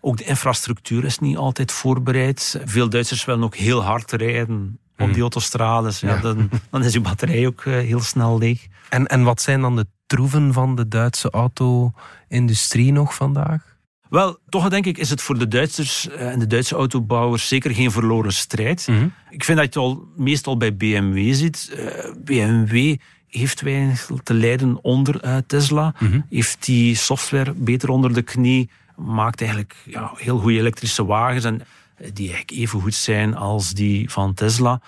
Ook 0.00 0.16
de 0.16 0.24
infrastructuur 0.24 1.04
is 1.04 1.18
niet 1.18 1.36
altijd 1.36 1.72
voorbereid. 1.72 2.60
Veel 2.64 2.88
Duitsers 2.88 3.24
willen 3.24 3.44
ook 3.44 3.56
heel 3.56 3.82
hard 3.82 4.12
rijden 4.12 4.78
op 4.98 5.12
die 5.12 5.22
autostrades. 5.22 6.00
Ja, 6.00 6.14
Ja. 6.14 6.20
Dan, 6.20 6.50
dan 6.70 6.84
is 6.84 6.92
je 6.92 7.00
batterij 7.00 7.46
ook 7.46 7.64
eh, 7.64 7.72
heel 7.72 8.00
snel 8.00 8.38
leeg. 8.38 8.66
En, 8.88 9.06
en 9.06 9.22
wat 9.22 9.40
zijn 9.42 9.60
dan 9.60 9.76
de 9.76 9.86
troeven 10.06 10.52
van 10.52 10.74
de 10.74 10.88
Duitse 10.88 11.30
auto-industrie 11.30 12.92
nog 12.92 13.14
vandaag? 13.14 13.73
Wel, 14.14 14.38
toch 14.48 14.68
denk 14.68 14.86
ik 14.86 14.98
is 14.98 15.10
het 15.10 15.22
voor 15.22 15.38
de 15.38 15.48
Duitsers 15.48 16.08
eh, 16.08 16.32
en 16.32 16.38
de 16.38 16.46
Duitse 16.46 16.74
autobouwers 16.74 17.48
zeker 17.48 17.74
geen 17.74 17.90
verloren 17.90 18.32
strijd. 18.32 18.88
Ik 19.30 19.44
vind 19.44 19.58
dat 19.58 19.74
je 19.74 19.80
het 19.80 19.88
al 19.88 20.08
meestal 20.16 20.56
bij 20.56 20.76
BMW 20.76 21.32
ziet. 21.32 21.72
Eh, 21.76 22.12
BMW 22.24 22.96
heeft 23.28 23.60
weinig 23.60 24.10
te 24.22 24.34
lijden 24.34 24.78
onder 24.82 25.20
eh, 25.20 25.36
Tesla. 25.46 25.94
Heeft 26.30 26.64
die 26.64 26.94
software 26.94 27.52
beter 27.52 27.88
onder 27.88 28.14
de 28.14 28.22
knie. 28.22 28.70
Maakt 28.96 29.40
eigenlijk 29.40 29.74
ja, 29.84 30.12
heel 30.16 30.38
goede 30.38 30.58
elektrische 30.58 31.04
wagens. 31.04 31.44
En 31.44 31.60
die 31.96 32.28
eigenlijk 32.28 32.50
even 32.50 32.80
goed 32.80 32.94
zijn 32.94 33.36
als 33.36 33.70
die 33.70 34.10
van 34.10 34.34
Tesla. 34.34 34.80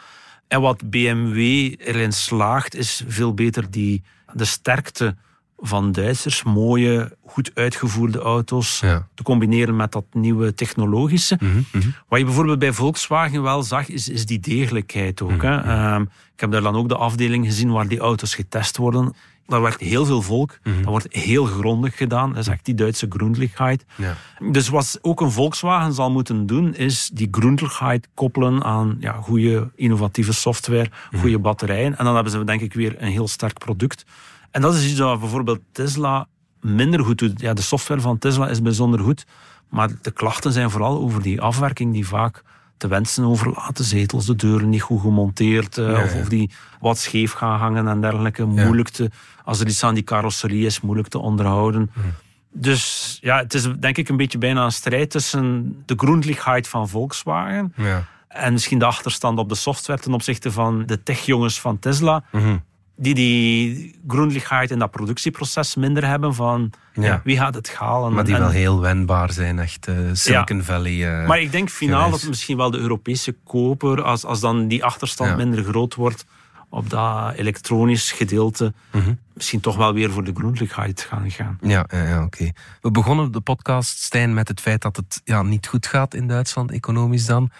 En 0.49 0.61
wat 0.61 0.90
BMW 0.90 1.38
erin 1.78 2.12
slaagt, 2.12 2.75
is 2.75 3.04
veel 3.06 3.35
beter 3.35 3.71
die, 3.71 4.02
de 4.33 4.45
sterkte 4.45 5.16
van 5.58 5.92
Duitsers. 5.92 6.42
Mooie, 6.42 7.16
goed 7.26 7.50
uitgevoerde 7.54 8.18
auto's 8.18 8.80
Ja. 8.80 9.08
te 9.14 9.22
combineren 9.22 9.76
met 9.76 9.92
dat 9.92 10.04
nieuwe 10.12 10.54
technologische. 10.54 11.38
Wat 12.08 12.18
je 12.18 12.25
bijvoorbeeld 12.25 12.58
bij 12.58 12.72
Volkswagen 12.72 13.42
wel 13.42 13.62
zag, 13.62 13.88
is, 13.88 14.08
is 14.08 14.26
die 14.26 14.40
degelijkheid 14.40 15.22
ook. 15.22 15.42
Hè. 15.42 15.56
Ehm, 15.60 16.02
ik 16.02 16.40
heb 16.40 16.50
daar 16.50 16.62
dan 16.62 16.76
ook 16.76 16.88
de 16.88 16.96
afdeling 16.96 17.44
gezien 17.46 17.70
waar 17.72 17.88
die 17.88 17.98
auto's 17.98 18.34
getest 18.34 18.76
worden. 18.76 19.14
Daar 19.46 19.62
werkt 19.62 19.80
heel 19.80 20.04
veel 20.06 20.22
volk. 20.22 20.58
Dat 20.62 20.84
wordt 20.84 21.06
heel 21.10 21.44
grondig 21.44 21.96
gedaan. 21.96 22.28
Dat 22.32 22.38
is 22.38 22.48
echt 22.48 22.64
die 22.64 22.75
Duitse 22.75 23.06
Grundlichkeit. 23.08 23.84
Ja. 23.94 24.16
Dus 24.50 24.68
wat 24.68 24.98
ook 25.02 25.20
een 25.20 25.30
Volkswagen 25.30 25.92
zal 25.92 26.10
moeten 26.10 26.46
doen, 26.46 26.75
is 26.75 27.10
die 27.12 27.28
Grundlichkeit 27.30 28.08
koppelen 28.14 28.64
aan 28.64 28.96
ja, 29.00 29.12
goede 29.12 29.70
innovatieve 29.75 30.32
software, 30.32 30.90
goede 31.16 31.38
batterijen. 31.38 31.98
En 31.98 32.04
dan 32.04 32.14
hebben 32.14 32.32
ze 32.32 32.44
denk 32.44 32.60
ik 32.60 32.72
weer 32.75 32.94
een 32.98 33.10
heel 33.10 33.28
sterk 33.28 33.58
product. 33.58 34.04
En 34.50 34.61
dat 34.61 34.75
is 34.75 34.85
iets 34.87 34.97
dat 34.99 35.21
bijvoorbeeld 35.21 35.61
Tesla 35.73 36.26
minder 36.61 37.05
goed 37.05 37.19
doet. 37.19 37.41
Ja, 37.41 37.55
de 37.55 37.62
software 37.62 38.00
van 38.00 38.19
Tesla 38.19 38.49
is 38.49 38.62
bijzonder 38.62 39.00
goed, 39.00 39.26
maar 39.71 39.88
de 40.03 40.11
klachten 40.11 40.53
zijn 40.53 40.71
vooral 40.71 40.99
over 40.99 41.23
die 41.23 41.41
afwerking 41.41 41.93
die 41.93 42.07
vaak 42.07 42.43
te 42.76 42.88
wensen 42.88 43.25
overlaat. 43.25 43.76
De 43.76 43.83
zetels, 43.85 44.26
de 44.26 44.37
deuren 44.37 44.69
niet 44.69 44.83
goed 44.83 45.00
gemonteerd, 45.00 45.79
eh, 45.79 45.91
Ja, 45.91 46.03
of, 46.03 46.15
ja. 46.15 46.21
of 46.21 46.29
die 46.29 46.50
wat 46.81 46.99
scheef 46.99 47.33
gaan 47.33 47.59
hangen 47.59 47.88
en 47.88 48.00
dergelijke. 48.00 48.45
Moeilijk 48.45 48.88
te, 48.88 49.11
als 49.45 49.61
er 49.61 49.67
iets 49.67 49.83
aan 49.85 49.95
die 49.95 50.03
carrosserie 50.03 50.67
is, 50.67 50.81
moeilijk 50.81 51.09
te 51.09 51.19
onderhouden. 51.19 51.91
Dus 52.53 53.19
ja, 53.21 53.38
het 53.38 53.55
is 53.55 53.69
denk 53.79 53.97
ik 53.97 54.09
een 54.09 54.17
beetje 54.17 54.38
bijna 54.38 54.65
een 54.65 54.73
strijd 54.73 55.11
tussen 55.11 55.76
de 55.87 55.95
Grundlichkeit 55.97 56.69
van 56.69 56.88
Volkswagen 56.88 57.73
Ja. 57.76 58.05
en 58.29 58.53
misschien 58.53 58.79
de 58.79 58.85
achterstand 58.85 59.38
op 59.38 59.49
de 59.49 59.55
software 59.55 60.00
ten 60.00 60.12
opzichte 60.15 60.53
van 60.53 60.87
de 60.87 61.03
techjongens 61.03 61.61
van 61.61 61.79
Tesla, 61.79 62.23
die 62.97 63.15
die 63.15 63.95
Grundlichkeit 64.06 64.71
in 64.71 64.78
dat 64.78 64.91
productieproces 64.91 65.75
minder 65.75 66.06
hebben 66.06 66.35
van 66.35 66.71
Ja. 66.95 67.02
ja, 67.02 67.21
wie 67.25 67.37
gaat 67.39 67.54
het 67.54 67.75
halen. 67.75 68.13
Maar 68.13 68.25
die 68.25 68.35
En- 68.35 68.41
wel 68.41 68.50
heel 68.50 68.80
wendbaar 68.80 69.32
zijn, 69.32 69.59
echt 69.59 69.87
eh, 69.87 69.95
Silicon 70.13 70.63
Valley. 70.63 71.21
eh, 71.21 71.26
maar 71.28 71.41
ik 71.41 71.52
denk 71.52 71.69
finaal 71.71 72.02
geweest. 72.04 72.21
dat 72.21 72.30
misschien 72.30 72.56
wel 72.56 72.71
de 72.71 72.78
Europese 72.78 73.37
koper, 73.45 74.02
als, 74.02 74.25
als 74.25 74.41
dan 74.41 74.69
die 74.69 74.85
achterstand 74.85 75.30
Ja. 75.30 75.37
minder 75.37 75.65
groot 75.65 75.95
wordt 75.95 76.25
op 76.69 76.91
dat 76.91 77.35
elektronisch 77.35 78.13
gedeelte, 78.13 78.73
Mhm. 78.93 79.13
misschien 79.35 79.61
toch 79.61 79.76
wel 79.76 79.93
weer 79.95 80.11
voor 80.11 80.25
de 80.25 80.32
Grundlichkeit 80.35 81.00
gaan 81.00 81.30
gaan. 81.30 81.59
Ja, 81.61 81.87
ja, 81.91 82.02
ja 82.02 82.23
oké. 82.25 82.50
We 82.80 82.91
begonnen 82.91 83.32
de 83.32 83.41
podcast, 83.41 83.99
Stijn, 83.99 84.35
met 84.35 84.49
het 84.49 84.61
feit 84.61 84.82
dat 84.82 84.97
het 84.97 85.21
ja, 85.25 85.43
niet 85.43 85.67
goed 85.67 85.87
gaat 85.87 86.15
in 86.15 86.26
Duitsland, 86.26 86.71
economisch 86.73 87.26
dan. 87.26 87.50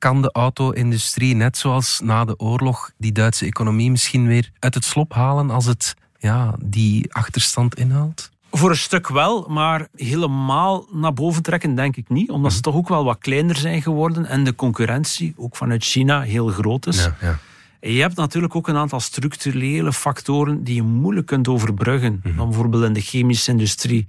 Kan 0.00 0.22
de 0.22 0.32
auto-industrie, 0.32 1.34
net 1.34 1.56
zoals 1.56 2.00
na 2.02 2.24
de 2.24 2.38
oorlog, 2.38 2.90
die 2.98 3.12
Duitse 3.12 3.46
economie 3.46 3.90
misschien 3.90 4.26
weer 4.26 4.50
uit 4.58 4.74
het 4.74 4.84
slop 4.84 5.12
halen 5.12 5.50
als 5.50 5.66
het 5.66 5.94
ja, 6.18 6.54
die 6.62 7.14
achterstand 7.14 7.74
inhaalt? 7.74 8.30
Voor 8.50 8.70
een 8.70 8.76
stuk 8.76 9.08
wel, 9.08 9.46
maar 9.48 9.88
helemaal 9.94 10.86
naar 10.92 11.12
boven 11.12 11.42
trekken 11.42 11.74
denk 11.74 11.96
ik 11.96 12.08
niet. 12.08 12.30
Omdat 12.30 12.52
ze 12.52 12.60
toch 12.60 12.74
ook 12.74 12.88
wel 12.88 13.04
wat 13.04 13.18
kleiner 13.18 13.56
zijn 13.56 13.82
geworden 13.82 14.26
en 14.26 14.44
de 14.44 14.54
concurrentie, 14.54 15.34
ook 15.36 15.56
vanuit 15.56 15.84
China, 15.84 16.20
heel 16.20 16.48
groot 16.48 16.86
is. 16.86 17.04
Ja, 17.04 17.16
ja. 17.20 17.38
En 17.80 17.92
je 17.92 18.00
hebt 18.00 18.16
natuurlijk 18.16 18.56
ook 18.56 18.68
een 18.68 18.76
aantal 18.76 19.00
structurele 19.00 19.92
factoren 19.92 20.64
die 20.64 20.74
je 20.74 20.82
moeilijk 20.82 21.26
kunt 21.26 21.48
overbruggen. 21.48 22.22
Dan 22.36 22.48
bijvoorbeeld 22.48 22.84
in 22.84 22.92
de 22.92 23.00
chemische 23.00 23.50
industrie. 23.50 24.08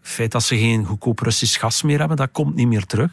Het 0.00 0.08
feit 0.10 0.32
dat 0.32 0.42
ze 0.42 0.58
geen 0.58 0.84
goedkoop 0.84 1.18
Russisch 1.18 1.60
gas 1.60 1.82
meer 1.82 1.98
hebben, 1.98 2.16
dat 2.16 2.28
komt 2.32 2.54
niet 2.54 2.66
meer 2.66 2.86
terug. 2.86 3.10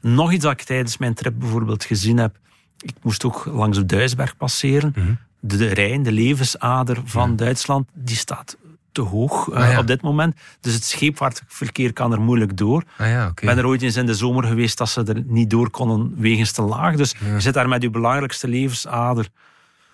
Nog 0.00 0.32
iets 0.32 0.42
dat 0.44 0.52
ik 0.52 0.62
tijdens 0.62 0.98
mijn 0.98 1.14
trip 1.14 1.34
bijvoorbeeld 1.38 1.84
gezien 1.84 2.16
heb. 2.18 2.36
Ik 2.78 2.94
moest 3.02 3.24
ook 3.24 3.44
langs 3.44 3.78
de 3.78 3.86
Duisberg 3.86 4.36
passeren. 4.36 5.18
De, 5.40 5.56
de 5.56 5.66
Rijn, 5.66 6.02
de 6.02 6.12
levensader 6.12 7.00
van 7.04 7.36
Duitsland, 7.36 7.88
die 7.94 8.16
staat 8.16 8.56
te 8.92 9.00
hoog 9.00 9.48
eh, 9.50 9.56
Ah, 9.62 9.70
ja. 9.70 9.78
op 9.78 9.86
dit 9.86 10.02
moment. 10.02 10.36
Dus 10.60 10.74
het 10.74 10.84
scheepvaartverkeer 10.84 11.92
kan 11.92 12.12
er 12.12 12.20
moeilijk 12.20 12.56
door. 12.56 12.82
Ah 12.96 13.08
ja. 13.08 13.26
Ik 13.34 13.40
ben 13.40 13.58
er 13.58 13.66
ooit 13.66 13.82
eens 13.82 13.96
in 13.96 14.06
de 14.06 14.14
zomer 14.14 14.44
geweest 14.44 14.78
dat 14.78 14.88
ze 14.88 15.02
er 15.04 15.22
niet 15.26 15.50
door 15.50 15.70
konden 15.70 16.14
wegens 16.20 16.52
te 16.52 16.62
laag. 16.62 16.96
Dus 16.96 17.14
je 17.34 17.40
zit 17.40 17.54
daar 17.54 17.68
met 17.68 17.82
je 17.82 17.90
belangrijkste 17.90 18.48
levensader. 18.48 19.28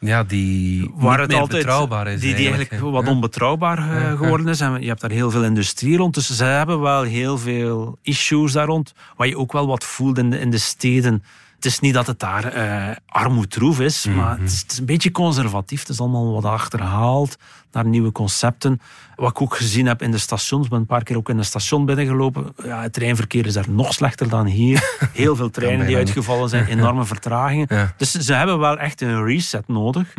Ja, 0.00 0.24
die 0.24 0.90
Waar 0.94 1.20
het 1.20 1.34
altijd, 1.34 1.62
betrouwbaar 1.62 2.06
is 2.06 2.20
Die, 2.20 2.34
die 2.34 2.50
eigenlijk 2.50 2.80
wat 2.82 3.08
onbetrouwbaar 3.08 3.78
eh, 3.78 3.86
Ja, 3.86 4.08
ja. 4.08 4.16
geworden 4.16 4.48
is. 4.48 4.60
En 4.60 4.80
je 4.80 4.88
hebt 4.88 5.00
daar 5.00 5.10
heel 5.10 5.30
veel 5.30 5.44
industrie 5.44 5.96
rond. 5.96 6.14
Dus 6.14 6.36
ze 6.36 6.44
hebben 6.44 6.80
wel 6.80 7.02
heel 7.02 7.38
veel 7.38 7.98
issues 8.02 8.52
daar 8.52 8.66
rond. 8.66 8.94
Wat 9.16 9.28
je 9.28 9.38
ook 9.38 9.52
wel 9.52 9.66
wat 9.66 9.84
voelt 9.84 10.18
in 10.18 10.30
de, 10.30 10.40
in 10.40 10.50
de 10.50 10.58
steden. 10.58 11.22
Het 11.58 11.66
is 11.66 11.80
niet 11.80 11.94
dat 11.94 12.06
het 12.06 12.18
daar 12.18 12.44
eh 12.44 12.96
armoedroef 13.06 13.80
is, 13.80 14.04
Mhm. 14.06 14.16
maar 14.16 14.38
het 14.38 14.50
is, 14.50 14.60
het 14.60 14.72
is 14.72 14.78
een 14.78 14.84
beetje 14.84 15.10
conservatief. 15.10 15.80
Het 15.80 15.88
is 15.88 16.00
allemaal 16.00 16.32
wat 16.32 16.44
achterhaald 16.44 17.36
naar 17.72 17.86
nieuwe 17.86 18.12
concepten. 18.12 18.80
Wat 19.16 19.30
ik 19.30 19.40
ook 19.40 19.56
gezien 19.56 19.86
heb 19.86 20.02
in 20.02 20.10
de 20.10 20.18
stations, 20.18 20.64
ik 20.64 20.70
ben 20.70 20.78
een 20.78 20.86
paar 20.86 21.02
keer 21.02 21.16
ook 21.16 21.28
in 21.28 21.38
een 21.38 21.44
station 21.44 21.84
binnengelopen. 21.84 22.52
Ja, 22.64 22.82
het 22.82 22.92
treinverkeer 22.92 23.46
is 23.46 23.52
daar 23.52 23.70
nog 23.70 23.92
slechter 23.92 24.28
dan 24.28 24.46
hier. 24.46 24.96
Heel 25.12 25.36
veel 25.36 25.50
treinen 25.50 25.86
die 25.86 25.96
uitgevallen 25.96 26.48
zijn, 26.48 26.66
enorme 26.76 27.04
vertragingen. 27.04 27.66
Ja. 27.70 27.94
Dus 27.96 28.10
ze 28.12 28.32
hebben 28.34 28.58
wel 28.58 28.78
echt 28.78 29.00
een 29.00 29.24
reset 29.24 29.68
nodig. 29.68 30.14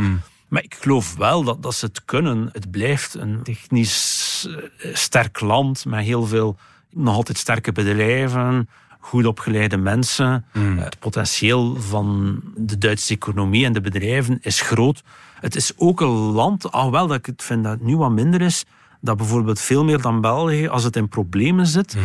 Maar 0.48 0.64
ik 0.64 0.76
geloof 0.80 1.16
wel 1.16 1.44
dat, 1.44 1.64
dat 1.64 1.76
ze 1.76 1.86
het 1.86 2.06
kunnen. 2.06 2.50
Het 2.52 2.72
blijft 2.72 3.14
een 3.14 3.40
technisch 3.44 4.48
eh, 4.78 4.96
sterk 4.96 5.40
land 5.40 5.86
met 5.86 6.04
heel 6.06 6.26
veel 6.26 6.58
nog 6.92 7.16
altijd 7.16 7.38
sterke 7.38 7.72
bedrijven, 7.72 8.70
goed 9.00 9.26
opgeleide 9.26 9.78
mensen. 9.78 10.46
Eh, 10.52 10.62
Het 10.78 11.00
potentieel 11.00 11.76
van 11.76 12.40
de 12.56 12.78
Duitse 12.78 13.14
economie 13.14 13.66
en 13.66 13.74
de 13.74 13.82
bedrijven 13.82 14.38
is 14.42 14.62
groot. 14.62 15.04
Het 15.40 15.56
is 15.56 15.72
ook 15.78 16.02
een 16.02 16.08
land, 16.10 16.72
alhoewel 16.72 17.08
dat 17.08 17.18
ik 17.18 17.26
het 17.26 17.44
vind 17.44 17.64
dat 17.64 17.72
het 17.72 17.82
nu 17.82 17.98
wat 17.98 18.12
minder 18.12 18.42
is, 18.42 18.66
dat 19.02 19.18
bijvoorbeeld 19.18 19.60
veel 19.60 19.84
meer 19.84 20.02
dan 20.02 20.22
België, 20.22 20.68
als 20.68 20.84
het 20.84 20.96
in 20.96 21.08
problemen 21.10 21.68
zit, 21.68 21.98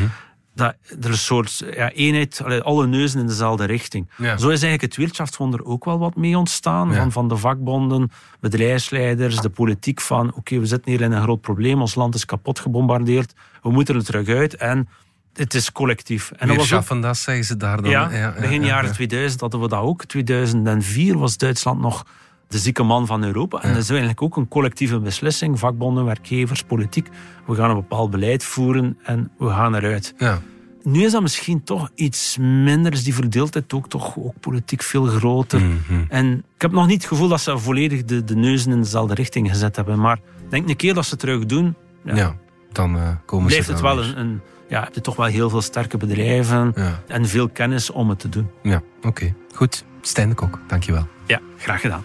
dat 0.54 0.74
er 1.00 1.10
een 1.10 1.16
soort 1.16 1.64
ja, 1.74 1.90
eenheid, 1.90 2.42
alle 2.62 2.86
neuzen 2.86 3.20
in 3.20 3.26
dezelfde 3.26 3.64
richting. 3.64 4.08
Ja. 4.16 4.36
Zo 4.36 4.48
is 4.48 4.62
eigenlijk 4.62 4.82
het 4.82 4.96
Wirtschaftswunder 4.96 5.64
ook 5.64 5.84
wel 5.84 5.98
wat 5.98 6.16
mee 6.16 6.38
ontstaan. 6.38 6.88
Ja. 6.88 6.94
Van, 6.94 7.12
van 7.12 7.28
de 7.28 7.36
vakbonden, 7.36 8.10
bedrijfsleiders, 8.40 9.36
de 9.40 9.50
politiek 9.50 10.00
van 10.00 10.34
oké, 10.34 10.58
we 10.58 10.66
zitten 10.66 10.90
hier 10.90 11.00
in 11.00 11.12
een 11.12 11.22
groot 11.22 11.40
probleem, 11.40 11.80
ons 11.80 11.94
land 11.94 12.14
is 12.14 12.24
kapot 12.24 12.58
gebombardeerd, 12.58 13.34
we 13.62 13.70
moeten 13.70 13.94
er 13.94 14.04
terug 14.04 14.28
uit 14.28 14.56
en 14.56 14.88
het 15.34 15.54
is 15.54 15.72
collectief. 15.72 16.30
En 16.36 16.48
dat 16.48 16.56
was 16.56 16.72
ook, 16.72 17.02
dat 17.02 17.16
zeggen 17.16 17.44
ze 17.44 17.56
daar 17.56 17.82
dan. 17.82 17.90
ja, 17.90 18.10
ja, 18.10 18.34
begin 18.40 18.60
ja, 18.60 18.66
jaren 18.66 18.88
ja. 18.88 18.94
2000 18.94 19.40
hadden 19.40 19.60
we 19.60 19.68
dat 19.68 19.80
ook. 19.80 20.04
2004 20.04 21.18
was 21.18 21.36
Duitsland 21.36 21.80
nog 21.80 22.04
de 22.48 22.58
zieke 22.58 22.82
man 22.82 23.06
van 23.06 23.24
Europa. 23.24 23.62
En 23.62 23.72
dat 23.72 23.82
is 23.82 23.88
eigenlijk 23.88 24.22
ook 24.22 24.36
een 24.36 24.48
collectieve 24.48 24.98
beslissing. 24.98 25.58
Vakbonden, 25.58 26.04
werkgevers, 26.04 26.62
politiek. 26.62 27.08
We 27.46 27.54
gaan 27.54 27.70
een 27.70 27.76
bepaald 27.76 28.10
beleid 28.10 28.44
voeren 28.44 28.98
en 29.02 29.30
we 29.38 29.48
gaan 29.48 29.74
eruit. 29.74 30.14
Ja. 30.16 30.40
nu 30.82 31.04
is 31.04 31.12
dat 31.12 31.22
misschien 31.22 31.64
toch 31.64 31.90
iets 31.94 32.36
minder. 32.40 32.92
Is 32.92 33.04
die 33.04 33.14
verdeeldheid 33.14 33.72
ook 33.72 33.88
toch 33.88 34.16
ook 34.18 34.40
politiek 34.40 34.82
veel 34.82 35.04
groter. 35.04 35.60
Mhm. 35.60 36.04
En 36.08 36.44
ik 36.54 36.62
heb 36.62 36.72
nog 36.72 36.86
niet 36.86 37.02
het 37.02 37.06
gevoel 37.06 37.28
dat 37.28 37.40
ze 37.40 37.58
volledig 37.58 38.04
de, 38.04 38.24
de 38.24 38.36
neuzen 38.36 38.72
in 38.72 38.82
dezelfde 38.82 39.14
richting 39.14 39.50
gezet 39.50 39.76
hebben. 39.76 39.98
Maar 39.98 40.16
ik 40.16 40.50
denk 40.50 40.68
een 40.68 40.76
keer 40.76 40.94
dat 40.94 41.04
ze 41.04 41.10
het 41.10 41.18
terug 41.18 41.46
doen, 41.46 41.74
ja, 42.04 42.16
Ja, 42.16 42.36
dan 42.72 42.96
eh, 42.96 43.08
komen 43.26 43.46
blijft 43.46 43.66
ze 43.66 43.72
het 43.72 43.80
wel 43.80 44.02
een, 44.02 44.18
een... 44.18 44.40
Ja, 44.68 44.82
heb 44.82 44.94
je 44.94 45.00
toch 45.00 45.16
wel 45.16 45.26
heel 45.26 45.50
veel 45.50 45.62
sterke 45.62 45.96
bedrijven 45.96 46.72
Ja, 46.76 47.02
en 47.06 47.26
veel 47.28 47.48
kennis 47.48 47.90
om 47.90 48.08
het 48.08 48.18
te 48.18 48.28
doen. 48.28 48.48
ja 48.62 48.82
oké. 49.02 49.34
Goed. 49.54 49.84
Stijn 50.00 50.28
de 50.28 50.34
Kok, 50.34 50.58
dankjewel. 50.66 51.06
Ja, 51.26 51.40
graag 51.56 51.80
gedaan. 51.80 52.04